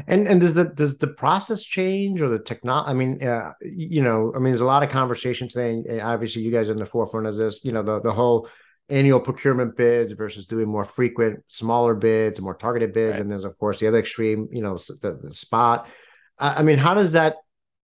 And 0.06 0.26
and 0.26 0.40
does 0.40 0.54
the 0.54 0.64
does 0.64 0.98
the 0.98 1.08
process 1.08 1.62
change 1.62 2.22
or 2.22 2.28
the 2.28 2.38
technology? 2.38 2.90
I 2.90 2.94
mean, 2.94 3.22
uh, 3.22 3.52
you 3.60 4.02
know, 4.02 4.32
I 4.34 4.38
mean, 4.38 4.50
there's 4.52 4.62
a 4.62 4.66
lot 4.66 4.82
of 4.82 4.88
conversation 4.88 5.48
today. 5.48 5.70
And 5.70 6.00
obviously, 6.00 6.42
you 6.42 6.50
guys 6.50 6.68
are 6.68 6.72
in 6.72 6.78
the 6.78 6.86
forefront 6.86 7.26
of 7.26 7.36
this. 7.36 7.64
You 7.64 7.72
know, 7.72 7.82
the 7.82 8.00
the 8.00 8.12
whole 8.12 8.48
annual 8.88 9.20
procurement 9.20 9.76
bids 9.76 10.12
versus 10.12 10.46
doing 10.46 10.68
more 10.68 10.84
frequent, 10.84 11.44
smaller 11.48 11.94
bids, 11.94 12.40
more 12.40 12.54
targeted 12.54 12.92
bids, 12.92 13.12
right. 13.12 13.20
and 13.20 13.30
there's 13.30 13.44
of 13.44 13.58
course 13.58 13.78
the 13.78 13.86
other 13.86 13.98
extreme. 13.98 14.48
You 14.50 14.62
know, 14.62 14.78
the, 15.02 15.20
the 15.22 15.34
spot. 15.34 15.86
I 16.38 16.62
mean, 16.62 16.78
how 16.78 16.94
does 16.94 17.12
that 17.12 17.36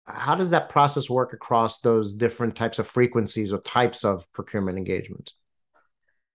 how 0.07 0.35
does 0.35 0.51
that 0.51 0.69
process 0.69 1.09
work 1.09 1.33
across 1.33 1.81
those 1.81 2.15
different 2.15 2.57
types 2.57 2.79
of 2.79 2.87
frequencies 2.87 3.53
or 3.53 3.61
types 3.61 4.05
of 4.05 4.31
procurement 4.33 4.79
engagements? 4.79 5.35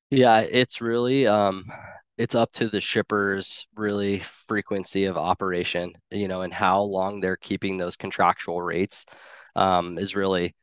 Yeah, 0.10 0.40
it's 0.40 0.82
really 0.82 1.28
um, 1.28 1.66
it's 2.20 2.36
up 2.36 2.52
to 2.52 2.68
the 2.68 2.82
shippers 2.82 3.66
really 3.78 4.20
frequency 4.20 5.06
of 5.06 5.18
operation, 5.18 5.94
you 6.12 6.28
know, 6.28 6.42
and 6.42 6.54
how 6.54 6.82
long 6.82 7.22
they're 7.22 7.38
keeping 7.38 7.78
those 7.78 7.96
contractual 7.96 8.62
rates 8.62 9.06
um, 9.56 9.98
is 9.98 10.18
really 10.18 10.54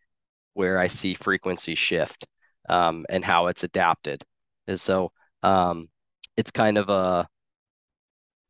where 0.53 0.79
I 0.79 0.87
see 0.89 1.15
frequency 1.15 1.75
shift 1.75 2.27
um, 2.69 3.07
and 3.09 3.25
how 3.25 3.47
it's 3.47 3.65
adapted. 3.65 4.23
And 4.69 4.79
so 4.79 5.13
um, 5.43 5.89
it's 6.37 6.51
kind 6.51 6.77
of 6.77 6.91
a 6.91 7.27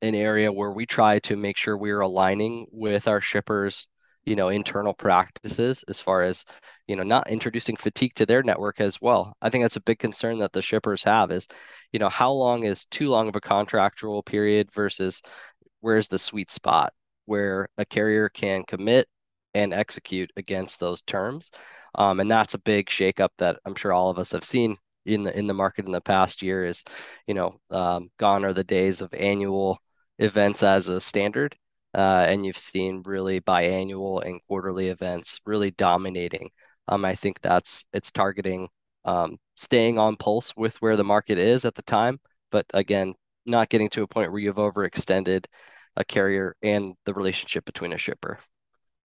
an 0.02 0.16
area 0.16 0.52
where 0.52 0.72
we 0.72 0.84
try 0.84 1.20
to 1.20 1.36
make 1.36 1.56
sure 1.56 1.76
we're 1.76 2.00
aligning 2.00 2.66
with 2.72 3.06
our 3.08 3.20
shippers, 3.20 3.86
you 4.24 4.34
know, 4.34 4.48
internal 4.48 4.94
practices 4.94 5.84
as 5.88 6.00
far 6.00 6.22
as 6.22 6.44
you 6.88 6.96
know 6.96 7.02
not 7.02 7.30
introducing 7.30 7.76
fatigue 7.76 8.14
to 8.14 8.26
their 8.26 8.42
network 8.42 8.80
as 8.80 9.00
well. 9.00 9.36
I 9.42 9.50
think 9.50 9.64
that's 9.64 9.76
a 9.76 9.80
big 9.80 9.98
concern 9.98 10.38
that 10.38 10.52
the 10.52 10.62
shippers 10.62 11.02
have 11.04 11.30
is 11.30 11.46
you 11.92 11.98
know 11.98 12.08
how 12.08 12.30
long 12.32 12.64
is 12.64 12.84
too 12.86 13.08
long 13.10 13.28
of 13.28 13.36
a 13.36 13.40
contractual 13.40 14.22
period 14.22 14.70
versus 14.72 15.22
where's 15.80 16.08
the 16.08 16.18
sweet 16.18 16.50
spot 16.50 16.92
where 17.26 17.68
a 17.78 17.84
carrier 17.84 18.28
can 18.28 18.64
commit 18.64 19.08
and 19.54 19.72
execute 19.74 20.30
against 20.36 20.80
those 20.80 21.02
terms? 21.02 21.50
Um, 21.94 22.20
and 22.20 22.30
that's 22.30 22.54
a 22.54 22.58
big 22.58 22.88
shakeup 22.88 23.30
that 23.38 23.58
i'm 23.64 23.74
sure 23.74 23.92
all 23.92 24.10
of 24.10 24.18
us 24.18 24.32
have 24.32 24.44
seen 24.44 24.76
in 25.06 25.22
the 25.22 25.36
in 25.38 25.46
the 25.46 25.54
market 25.54 25.86
in 25.86 25.92
the 25.92 26.00
past 26.00 26.42
year 26.42 26.66
is 26.66 26.82
you 27.26 27.34
know 27.34 27.58
um, 27.70 28.10
gone 28.18 28.44
are 28.44 28.52
the 28.52 28.64
days 28.64 29.00
of 29.00 29.12
annual 29.14 29.78
events 30.18 30.62
as 30.62 30.88
a 30.88 31.00
standard 31.00 31.56
uh, 31.94 32.26
and 32.28 32.44
you've 32.44 32.58
seen 32.58 33.02
really 33.06 33.40
biannual 33.40 34.22
and 34.24 34.40
quarterly 34.46 34.88
events 34.88 35.40
really 35.46 35.70
dominating 35.72 36.50
um, 36.88 37.04
I 37.04 37.14
think 37.14 37.40
that's 37.40 37.84
it's 37.92 38.10
targeting 38.10 38.68
um, 39.04 39.38
staying 39.54 39.98
on 39.98 40.16
pulse 40.16 40.52
with 40.56 40.76
where 40.82 40.96
the 40.96 41.04
market 41.04 41.38
is 41.38 41.64
at 41.64 41.74
the 41.74 41.82
time, 41.82 42.18
but 42.50 42.66
again, 42.74 43.14
not 43.46 43.68
getting 43.68 43.88
to 43.90 44.02
a 44.02 44.08
point 44.08 44.32
where 44.32 44.40
you've 44.40 44.56
overextended 44.56 45.46
a 45.96 46.04
carrier 46.04 46.56
and 46.62 46.94
the 47.04 47.14
relationship 47.14 47.64
between 47.64 47.92
a 47.92 47.98
shipper. 47.98 48.38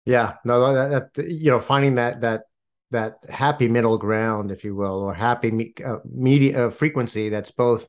Yeah, 0.04 0.34
no, 0.44 0.74
that, 0.74 1.14
that 1.14 1.30
you 1.30 1.50
know, 1.50 1.60
finding 1.60 1.96
that 1.96 2.20
that 2.22 2.42
that 2.90 3.18
happy 3.28 3.68
middle 3.68 3.98
ground, 3.98 4.50
if 4.50 4.64
you 4.64 4.74
will, 4.74 5.00
or 5.00 5.14
happy 5.14 5.50
me, 5.50 5.74
uh, 5.84 5.98
media 6.04 6.66
uh, 6.68 6.70
frequency 6.70 7.28
that's 7.28 7.50
both 7.50 7.86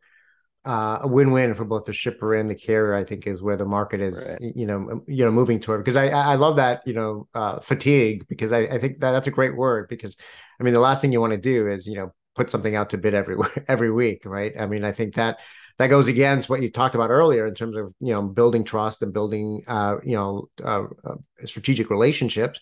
uh, 0.63 0.99
a 1.01 1.07
win-win 1.07 1.53
for 1.53 1.65
both 1.65 1.85
the 1.85 1.93
shipper 1.93 2.35
and 2.35 2.47
the 2.47 2.55
carrier. 2.55 2.93
I 2.93 3.03
think 3.03 3.25
is 3.25 3.41
where 3.41 3.57
the 3.57 3.65
market 3.65 4.01
is, 4.01 4.27
right. 4.27 4.55
you 4.55 4.65
know, 4.65 5.03
you 5.07 5.25
know, 5.25 5.31
moving 5.31 5.59
toward. 5.59 5.83
Because 5.83 5.97
I 5.97 6.09
I 6.09 6.35
love 6.35 6.57
that 6.57 6.81
you 6.85 6.93
know 6.93 7.27
uh, 7.33 7.59
fatigue 7.59 8.27
because 8.27 8.51
I 8.51 8.59
I 8.59 8.77
think 8.77 8.99
that 8.99 9.11
that's 9.11 9.27
a 9.27 9.31
great 9.31 9.55
word 9.55 9.89
because 9.89 10.15
I 10.59 10.63
mean 10.63 10.73
the 10.73 10.79
last 10.79 11.01
thing 11.01 11.11
you 11.11 11.21
want 11.21 11.33
to 11.33 11.39
do 11.39 11.67
is 11.67 11.87
you 11.87 11.95
know 11.95 12.13
put 12.35 12.49
something 12.49 12.75
out 12.75 12.91
to 12.91 12.97
bid 12.97 13.13
every 13.13 13.37
every 13.67 13.91
week, 13.91 14.23
right? 14.25 14.53
I 14.59 14.67
mean 14.67 14.83
I 14.83 14.91
think 14.91 15.15
that 15.15 15.39
that 15.77 15.87
goes 15.87 16.07
against 16.07 16.47
what 16.47 16.61
you 16.61 16.69
talked 16.69 16.93
about 16.93 17.09
earlier 17.09 17.47
in 17.47 17.55
terms 17.55 17.75
of 17.75 17.93
you 17.99 18.13
know 18.13 18.21
building 18.21 18.63
trust 18.63 19.01
and 19.01 19.11
building 19.11 19.63
uh, 19.67 19.95
you 20.03 20.15
know 20.15 20.49
uh, 20.63 20.83
uh, 21.03 21.15
strategic 21.45 21.89
relationships. 21.89 22.59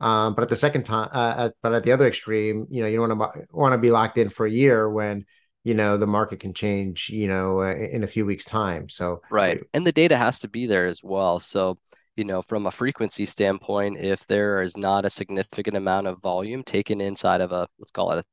Um, 0.00 0.34
but 0.34 0.42
at 0.42 0.48
the 0.48 0.56
second 0.56 0.84
time, 0.84 1.08
uh, 1.12 1.34
at, 1.46 1.54
but 1.60 1.74
at 1.74 1.82
the 1.82 1.90
other 1.90 2.06
extreme, 2.06 2.66
you 2.70 2.82
know, 2.82 2.88
you 2.88 2.96
don't 2.98 3.18
want 3.18 3.34
to 3.34 3.46
want 3.50 3.72
to 3.72 3.78
be 3.78 3.90
locked 3.90 4.18
in 4.18 4.28
for 4.28 4.46
a 4.46 4.50
year 4.50 4.88
when 4.88 5.24
you 5.68 5.74
know 5.74 5.98
the 5.98 6.06
market 6.06 6.40
can 6.40 6.54
change 6.54 7.10
you 7.10 7.28
know 7.28 7.60
uh, 7.60 7.74
in 7.74 8.02
a 8.02 8.06
few 8.06 8.24
weeks 8.24 8.42
time 8.42 8.88
so 8.88 9.20
right 9.30 9.60
and 9.74 9.86
the 9.86 9.92
data 9.92 10.16
has 10.16 10.38
to 10.38 10.48
be 10.48 10.64
there 10.64 10.86
as 10.86 11.04
well 11.04 11.38
so 11.38 11.76
you 12.16 12.24
know 12.24 12.40
from 12.40 12.66
a 12.66 12.70
frequency 12.70 13.26
standpoint 13.26 13.98
if 13.98 14.26
there 14.28 14.62
is 14.62 14.78
not 14.78 15.04
a 15.04 15.10
significant 15.10 15.76
amount 15.76 16.06
of 16.06 16.22
volume 16.22 16.62
taken 16.62 17.02
inside 17.02 17.42
of 17.42 17.52
a 17.52 17.68
let's 17.78 17.90
call 17.90 18.12
it 18.12 18.24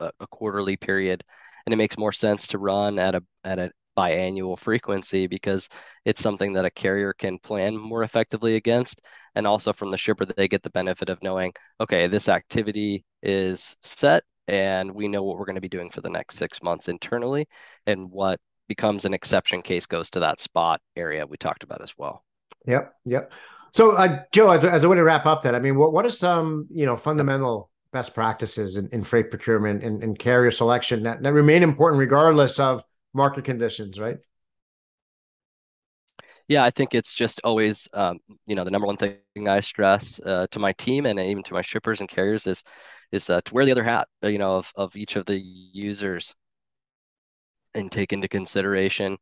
a, 0.00 0.10
a 0.20 0.26
quarterly 0.26 0.76
period 0.76 1.24
and 1.64 1.72
it 1.72 1.78
makes 1.78 1.96
more 1.96 2.12
sense 2.12 2.46
to 2.46 2.58
run 2.58 2.98
at 2.98 3.14
a 3.14 3.22
at 3.44 3.58
a 3.58 3.72
biannual 3.96 4.58
frequency 4.58 5.26
because 5.26 5.70
it's 6.04 6.20
something 6.20 6.52
that 6.52 6.66
a 6.66 6.70
carrier 6.70 7.14
can 7.14 7.38
plan 7.38 7.74
more 7.74 8.02
effectively 8.02 8.56
against 8.56 9.00
and 9.34 9.46
also 9.46 9.72
from 9.72 9.90
the 9.90 9.96
shipper 9.96 10.26
they 10.26 10.46
get 10.46 10.62
the 10.62 10.70
benefit 10.70 11.08
of 11.08 11.22
knowing 11.22 11.54
okay 11.80 12.06
this 12.06 12.28
activity 12.28 13.02
is 13.22 13.78
set 13.80 14.24
and 14.48 14.92
we 14.92 15.08
know 15.08 15.22
what 15.22 15.38
we're 15.38 15.44
going 15.44 15.56
to 15.56 15.60
be 15.60 15.68
doing 15.68 15.90
for 15.90 16.00
the 16.00 16.10
next 16.10 16.36
six 16.36 16.62
months 16.62 16.88
internally 16.88 17.46
and 17.86 18.10
what 18.10 18.40
becomes 18.68 19.04
an 19.04 19.14
exception 19.14 19.62
case 19.62 19.86
goes 19.86 20.08
to 20.10 20.20
that 20.20 20.40
spot 20.40 20.80
area 20.96 21.26
we 21.26 21.36
talked 21.36 21.62
about 21.62 21.82
as 21.82 21.94
well. 21.96 22.24
Yep 22.66 22.94
yep. 23.04 23.32
So 23.72 23.92
uh, 23.92 24.22
joe 24.32 24.50
as 24.50 24.64
a, 24.64 24.70
as 24.70 24.84
a 24.84 24.88
way 24.88 24.96
to 24.96 25.02
wrap 25.02 25.26
up 25.26 25.42
that 25.42 25.54
i 25.54 25.58
mean 25.58 25.76
what, 25.76 25.92
what 25.92 26.06
are 26.06 26.10
some 26.10 26.66
you 26.70 26.86
know 26.86 26.96
fundamental 26.96 27.70
best 27.92 28.14
practices 28.14 28.76
in, 28.76 28.88
in 28.88 29.04
freight 29.04 29.30
procurement 29.30 29.82
and, 29.82 30.02
and 30.02 30.18
carrier 30.18 30.50
selection 30.50 31.02
that, 31.02 31.22
that 31.22 31.32
remain 31.32 31.62
important 31.62 31.98
regardless 31.98 32.58
of 32.58 32.82
market 33.14 33.44
conditions 33.44 33.98
right? 33.98 34.18
Yeah, 36.48 36.64
I 36.64 36.70
think 36.70 36.94
it's 36.94 37.14
just 37.14 37.40
always, 37.44 37.88
um, 37.94 38.18
you 38.46 38.54
know, 38.54 38.64
the 38.64 38.70
number 38.70 38.86
one 38.86 38.96
thing 38.96 39.20
I 39.46 39.60
stress 39.60 40.20
uh, 40.20 40.46
to 40.50 40.58
my 40.58 40.72
team 40.72 41.06
and 41.06 41.18
even 41.18 41.42
to 41.44 41.54
my 41.54 41.62
shippers 41.62 42.00
and 42.00 42.08
carriers 42.08 42.46
is 42.46 42.62
is 43.12 43.30
uh, 43.30 43.40
to 43.42 43.54
wear 43.54 43.64
the 43.64 43.72
other 43.72 43.84
hat, 43.84 44.08
uh, 44.24 44.28
you 44.28 44.38
know, 44.38 44.56
of, 44.56 44.72
of 44.74 44.96
each 44.96 45.16
of 45.16 45.26
the 45.26 45.38
users 45.38 46.34
and 47.74 47.92
take 47.92 48.12
into 48.12 48.28
consideration 48.28 49.18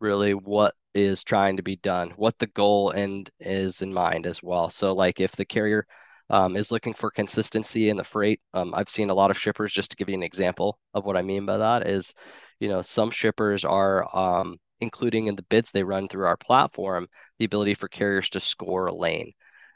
really 0.00 0.32
what 0.34 0.74
is 0.94 1.24
trying 1.24 1.56
to 1.56 1.62
be 1.62 1.76
done, 1.76 2.10
what 2.16 2.38
the 2.38 2.46
goal 2.48 2.90
and 2.90 3.30
is 3.40 3.82
in 3.82 3.92
mind 3.92 4.26
as 4.26 4.42
well. 4.42 4.70
So 4.70 4.94
like 4.94 5.20
if 5.20 5.32
the 5.32 5.44
carrier 5.44 5.86
um, 6.30 6.56
is 6.56 6.70
looking 6.70 6.94
for 6.94 7.10
consistency 7.10 7.88
in 7.88 7.96
the 7.96 8.04
freight, 8.04 8.40
um, 8.54 8.74
I've 8.74 8.88
seen 8.88 9.10
a 9.10 9.14
lot 9.14 9.30
of 9.30 9.38
shippers, 9.38 9.72
just 9.72 9.90
to 9.90 9.96
give 9.96 10.08
you 10.08 10.14
an 10.14 10.22
example 10.22 10.78
of 10.94 11.04
what 11.04 11.16
I 11.16 11.22
mean 11.22 11.46
by 11.46 11.58
that 11.58 11.86
is, 11.86 12.14
you 12.60 12.68
know, 12.68 12.82
some 12.82 13.10
shippers 13.10 13.64
are 13.64 14.16
um, 14.16 14.56
including 14.80 15.26
in 15.26 15.36
the 15.36 15.42
bids 15.44 15.70
they 15.70 15.82
run 15.84 16.08
through 16.08 16.26
our 16.26 16.36
platform, 16.36 17.08
the 17.38 17.44
ability 17.44 17.74
for 17.74 17.88
carriers 17.88 18.30
to 18.30 18.40
score 18.40 18.86
a 18.86 18.94
lane. 18.94 19.32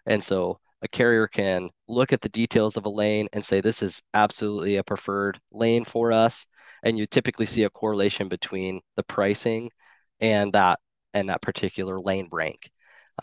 And 0.07 0.23
so 0.23 0.61
a 0.83 0.89
carrier 0.89 1.27
can 1.29 1.71
look 1.89 2.13
at 2.13 2.21
the 2.21 2.29
details 2.31 2.77
of 2.77 2.87
a 2.87 2.91
lane 2.91 3.29
and 3.33 3.45
say 3.45 3.61
this 3.61 3.83
is 3.83 4.03
absolutely 4.15 4.77
a 4.77 4.85
preferred 4.85 5.41
lane 5.53 5.85
for 5.85 6.13
us. 6.13 6.47
And 6.85 6.99
you 6.99 7.07
typically 7.07 7.47
see 7.47 7.65
a 7.65 7.71
correlation 7.71 8.29
between 8.29 8.81
the 8.97 9.05
pricing 9.05 9.71
and 10.21 10.53
that 10.55 10.81
and 11.15 11.29
that 11.29 11.43
particular 11.43 12.01
lane 12.01 12.29
rank 12.33 12.71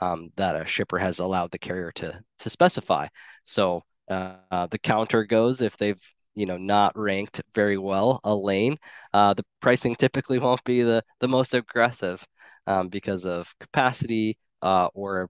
um, 0.02 0.32
that 0.38 0.56
a 0.56 0.66
shipper 0.66 0.98
has 1.00 1.20
allowed 1.20 1.52
the 1.52 1.60
carrier 1.60 1.92
to 1.94 2.22
to 2.40 2.50
specify. 2.50 3.08
So 3.44 3.84
uh, 4.10 4.68
the 4.68 4.80
counter 4.80 5.26
goes 5.26 5.62
if 5.62 5.78
they've 5.78 6.02
you 6.36 6.46
know 6.46 6.58
not 6.58 6.98
ranked 6.98 7.42
very 7.54 7.78
well 7.78 8.20
a 8.24 8.34
lane 8.36 8.78
uh, 9.14 9.34
the 9.34 9.44
pricing 9.62 9.96
typically 9.96 10.40
won't 10.40 10.64
be 10.64 10.82
the 10.84 11.04
the 11.20 11.28
most 11.28 11.54
aggressive 11.54 12.26
um, 12.68 12.88
because 12.90 13.26
of 13.26 13.54
capacity 13.60 14.38
uh, 14.62 14.88
or 14.94 15.30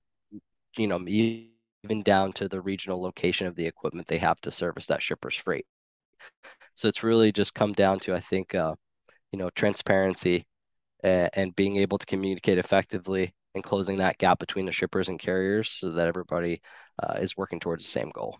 you 0.77 0.87
know 0.87 0.99
even 1.83 2.03
down 2.03 2.33
to 2.33 2.47
the 2.47 2.61
regional 2.61 3.01
location 3.01 3.47
of 3.47 3.55
the 3.55 3.65
equipment 3.65 4.07
they 4.07 4.17
have 4.17 4.39
to 4.41 4.51
service 4.51 4.87
that 4.87 5.01
shipper's 5.01 5.35
freight. 5.35 5.65
So 6.75 6.87
it's 6.87 7.03
really 7.03 7.31
just 7.31 7.53
come 7.53 7.73
down 7.73 7.99
to, 8.01 8.13
I 8.13 8.19
think, 8.19 8.55
uh, 8.55 8.75
you 9.31 9.39
know, 9.39 9.49
transparency 9.49 10.45
and, 11.03 11.29
and 11.33 11.55
being 11.55 11.77
able 11.77 11.97
to 11.97 12.05
communicate 12.05 12.57
effectively 12.57 13.33
and 13.55 13.63
closing 13.63 13.97
that 13.97 14.17
gap 14.17 14.39
between 14.39 14.65
the 14.65 14.71
shippers 14.71 15.09
and 15.09 15.19
carriers 15.19 15.71
so 15.71 15.91
that 15.91 16.07
everybody 16.07 16.61
uh, 17.01 17.17
is 17.19 17.37
working 17.37 17.59
towards 17.59 17.83
the 17.83 17.89
same 17.89 18.11
goal. 18.13 18.37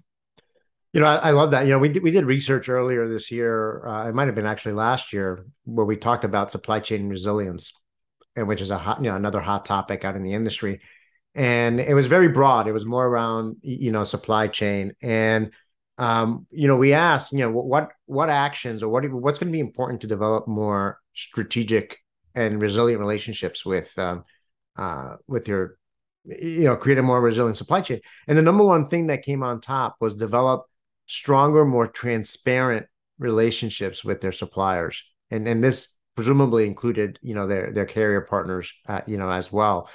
You 0.94 1.02
know, 1.02 1.08
I, 1.08 1.16
I, 1.16 1.32
love 1.32 1.52
that. 1.52 1.66
You 1.66 1.72
know, 1.72 1.80
we 1.80 1.90
did, 1.90 2.02
we 2.02 2.12
did 2.12 2.26
research 2.26 2.68
earlier 2.68 3.08
this 3.08 3.30
year. 3.30 3.86
Uh, 3.86 4.10
it 4.10 4.16
might 4.16 4.26
have 4.26 4.36
been 4.36 4.46
actually 4.46 4.74
last 4.74 5.14
year 5.14 5.46
where 5.66 5.86
we 5.86 5.96
talked 5.98 6.24
about 6.24 6.50
supply 6.50 6.80
chain 6.80 7.10
resilience, 7.10 7.74
and 8.36 8.48
which 8.48 8.62
is 8.62 8.72
a 8.72 8.78
hot, 8.78 9.04
you 9.04 9.10
know, 9.10 9.16
another 9.16 9.40
hot 9.40 9.66
topic 9.66 10.04
out 10.04 10.16
in 10.16 10.24
the 10.24 10.34
industry 10.34 10.82
and 11.36 11.80
it 11.80 11.94
was 11.94 12.08
very 12.08 12.28
broad. 12.28 12.68
It 12.68 12.74
was 12.74 12.86
more 12.86 13.06
around 13.06 13.58
you 13.62 13.92
know 13.92 14.04
supply 14.04 14.48
chain, 14.48 14.94
and 15.02 15.52
um, 15.98 16.48
you 16.52 16.68
know 16.68 16.78
we 16.78 16.94
asked 16.94 17.32
you 17.32 17.40
know 17.40 17.52
what 17.52 17.92
what 18.06 18.30
actions 18.30 18.84
or 18.84 18.90
what 18.90 19.10
what's 19.12 19.40
going 19.40 19.52
to 19.52 19.56
be 19.56 19.60
important 19.60 20.02
to 20.02 20.08
develop 20.08 20.48
more 20.48 21.00
strategic 21.14 21.98
and 22.36 22.62
resilient 22.62 23.00
relationships 23.00 23.66
with 23.66 23.98
um, 23.98 24.24
uh, 24.78 25.16
with 25.28 25.48
your 25.48 25.78
you 26.26 26.66
know 26.66 26.76
create 26.76 26.98
a 26.98 27.04
more 27.04 27.22
resilient 27.22 27.58
supply 27.58 27.82
chain. 27.82 28.00
And 28.28 28.38
the 28.38 28.42
number 28.42 28.64
one 28.64 28.88
thing 28.88 29.08
that 29.08 29.24
came 29.24 29.44
on 29.44 29.62
top 29.62 29.98
was 30.00 30.16
develop 30.16 30.66
stronger, 31.06 31.66
more 31.66 31.88
transparent 31.88 32.86
relationships 33.18 34.04
with 34.04 34.22
their 34.22 34.32
suppliers, 34.32 35.04
and 35.30 35.48
and 35.48 35.64
this 35.64 35.90
presumably 36.16 36.66
included 36.66 37.20
you 37.22 37.36
know 37.36 37.48
their 37.48 37.72
their 37.72 37.86
carrier 37.86 38.22
partners 38.22 38.74
uh, 38.88 39.02
you 39.06 39.18
know 39.18 39.30
as 39.30 39.54
well 39.54 39.90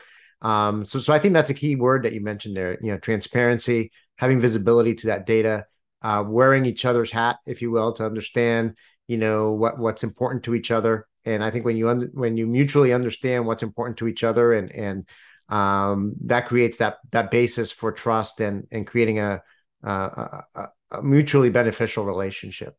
um, 0.45 0.85
so, 0.85 0.99
so 0.99 1.13
I 1.13 1.19
think 1.19 1.33
that's 1.33 1.51
a 1.51 1.55
key 1.55 1.75
word 1.75 2.05
that 2.05 2.13
you 2.13 2.21
mentioned 2.21 2.57
there. 2.57 2.79
You 2.83 2.93
know, 2.93 2.99
transparency, 2.99 3.91
having 4.17 4.41
visibility 4.41 4.95
to 4.95 5.07
that 5.09 5.25
data, 5.25 5.65
uh, 6.03 6.23
wearing 6.27 6.67
each 6.67 6.85
other's 6.85 7.11
hat, 7.11 7.39
if 7.47 7.63
you 7.63 7.71
will, 7.71 7.95
to 7.95 8.05
understand, 8.05 8.77
you 9.09 9.17
know, 9.17 9.53
what 9.53 9.79
what's 9.79 10.05
important 10.05 10.45
to 10.45 10.55
each 10.55 10.71
other. 10.71 11.07
And 11.25 11.43
I 11.43 11.51
think 11.51 11.65
when 11.65 11.79
you 11.79 11.89
un- 11.89 12.11
when 12.13 12.37
you 12.37 12.47
mutually 12.47 12.93
understand 12.93 13.47
what's 13.47 13.63
important 13.63 13.97
to 13.99 14.07
each 14.07 14.23
other, 14.23 14.53
and 14.53 14.71
and 14.71 15.09
um, 15.49 16.15
that 16.27 16.47
creates 16.47 16.77
that 16.77 16.99
that 17.13 17.31
basis 17.31 17.73
for 17.73 17.91
trust 17.91 18.41
and 18.41 18.67
and 18.71 18.87
creating 18.87 19.21
a, 19.21 19.43
a, 19.83 20.43
a 20.91 21.03
mutually 21.03 21.49
beneficial 21.49 22.05
relationship. 22.05 22.77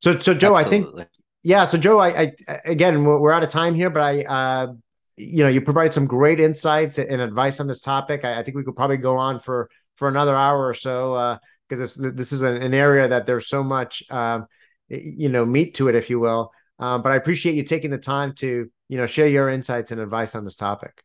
So, 0.00 0.18
so 0.18 0.34
Joe, 0.34 0.56
Absolutely. 0.56 1.02
I 1.02 1.04
think 1.04 1.08
yeah. 1.44 1.66
So 1.66 1.78
Joe, 1.78 2.00
I, 2.00 2.08
I 2.08 2.58
again, 2.64 3.04
we're, 3.04 3.20
we're, 3.20 3.32
out 3.32 3.44
of 3.44 3.50
time 3.50 3.74
here, 3.74 3.90
but 3.90 4.02
I, 4.02 4.22
uh, 4.22 4.72
you 5.16 5.44
know, 5.44 5.48
you 5.48 5.60
provide 5.60 5.92
some 5.92 6.06
great 6.06 6.40
insights 6.40 6.98
and 6.98 7.20
advice 7.20 7.60
on 7.60 7.68
this 7.68 7.80
topic. 7.80 8.24
I, 8.24 8.40
I, 8.40 8.42
think 8.42 8.56
we 8.56 8.64
could 8.64 8.74
probably 8.74 8.96
go 8.96 9.16
on 9.16 9.38
for 9.38 9.70
for 9.96 10.08
another 10.08 10.34
hour 10.34 10.66
or 10.66 10.74
so 10.74 11.38
because 11.68 11.98
uh, 11.98 12.02
this 12.02 12.14
this 12.14 12.32
is 12.32 12.42
an, 12.42 12.56
an, 12.56 12.74
area 12.74 13.06
that 13.06 13.26
there's 13.26 13.46
so 13.46 13.62
much, 13.62 14.02
um, 14.10 14.46
you 14.88 15.28
know, 15.28 15.46
meat 15.46 15.74
to 15.74 15.88
it, 15.88 15.94
if 15.94 16.10
you 16.10 16.18
will. 16.18 16.50
Um, 16.78 17.02
but 17.02 17.12
I 17.12 17.16
appreciate 17.16 17.54
you 17.54 17.62
taking 17.62 17.90
the 17.90 17.98
time 17.98 18.34
to 18.36 18.68
you 18.88 18.96
know 18.96 19.06
share 19.06 19.28
your 19.28 19.50
insights 19.50 19.92
and 19.92 20.00
advice 20.00 20.34
on 20.34 20.44
this 20.44 20.56
topic. 20.56 21.04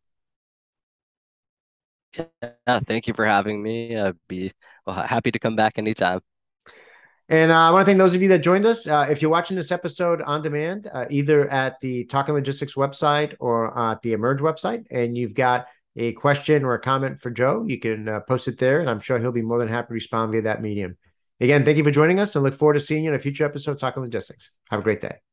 Yeah, 2.17 2.79
thank 2.79 3.07
you 3.07 3.13
for 3.13 3.25
having 3.25 3.61
me. 3.61 3.95
I'd 3.97 4.15
be 4.27 4.51
well, 4.85 4.95
happy 4.95 5.31
to 5.31 5.39
come 5.39 5.55
back 5.55 5.73
anytime. 5.77 6.21
And 7.29 7.51
uh, 7.51 7.59
I 7.59 7.69
want 7.69 7.83
to 7.83 7.85
thank 7.85 7.99
those 7.99 8.15
of 8.15 8.23
you 8.23 8.27
that 8.29 8.39
joined 8.39 8.65
us. 8.65 8.87
Uh, 8.87 9.07
if 9.09 9.21
you're 9.21 9.29
watching 9.29 9.55
this 9.55 9.71
episode 9.71 10.21
on 10.23 10.41
demand, 10.41 10.89
uh, 10.91 11.05
either 11.11 11.47
at 11.49 11.79
the 11.79 12.05
Talking 12.05 12.33
Logistics 12.33 12.73
website 12.73 13.35
or 13.39 13.77
at 13.77 14.01
the 14.01 14.13
Emerge 14.13 14.39
website, 14.39 14.85
and 14.89 15.15
you've 15.15 15.35
got 15.35 15.67
a 15.95 16.13
question 16.13 16.63
or 16.63 16.73
a 16.73 16.81
comment 16.81 17.21
for 17.21 17.29
Joe, 17.29 17.65
you 17.67 17.79
can 17.79 18.09
uh, 18.09 18.21
post 18.21 18.47
it 18.47 18.57
there, 18.57 18.81
and 18.81 18.89
I'm 18.89 18.99
sure 18.99 19.19
he'll 19.19 19.31
be 19.31 19.43
more 19.43 19.59
than 19.59 19.67
happy 19.67 19.89
to 19.89 19.93
respond 19.93 20.31
via 20.31 20.41
that 20.41 20.61
medium. 20.61 20.97
Again, 21.39 21.63
thank 21.63 21.77
you 21.77 21.83
for 21.83 21.91
joining 21.91 22.19
us 22.19 22.35
and 22.35 22.43
look 22.43 22.55
forward 22.55 22.73
to 22.73 22.79
seeing 22.79 23.03
you 23.03 23.11
in 23.11 23.15
a 23.15 23.19
future 23.19 23.45
episode 23.45 23.71
of 23.71 23.77
Talking 23.77 24.01
Logistics. 24.01 24.49
Have 24.71 24.79
a 24.79 24.83
great 24.83 25.01
day. 25.01 25.28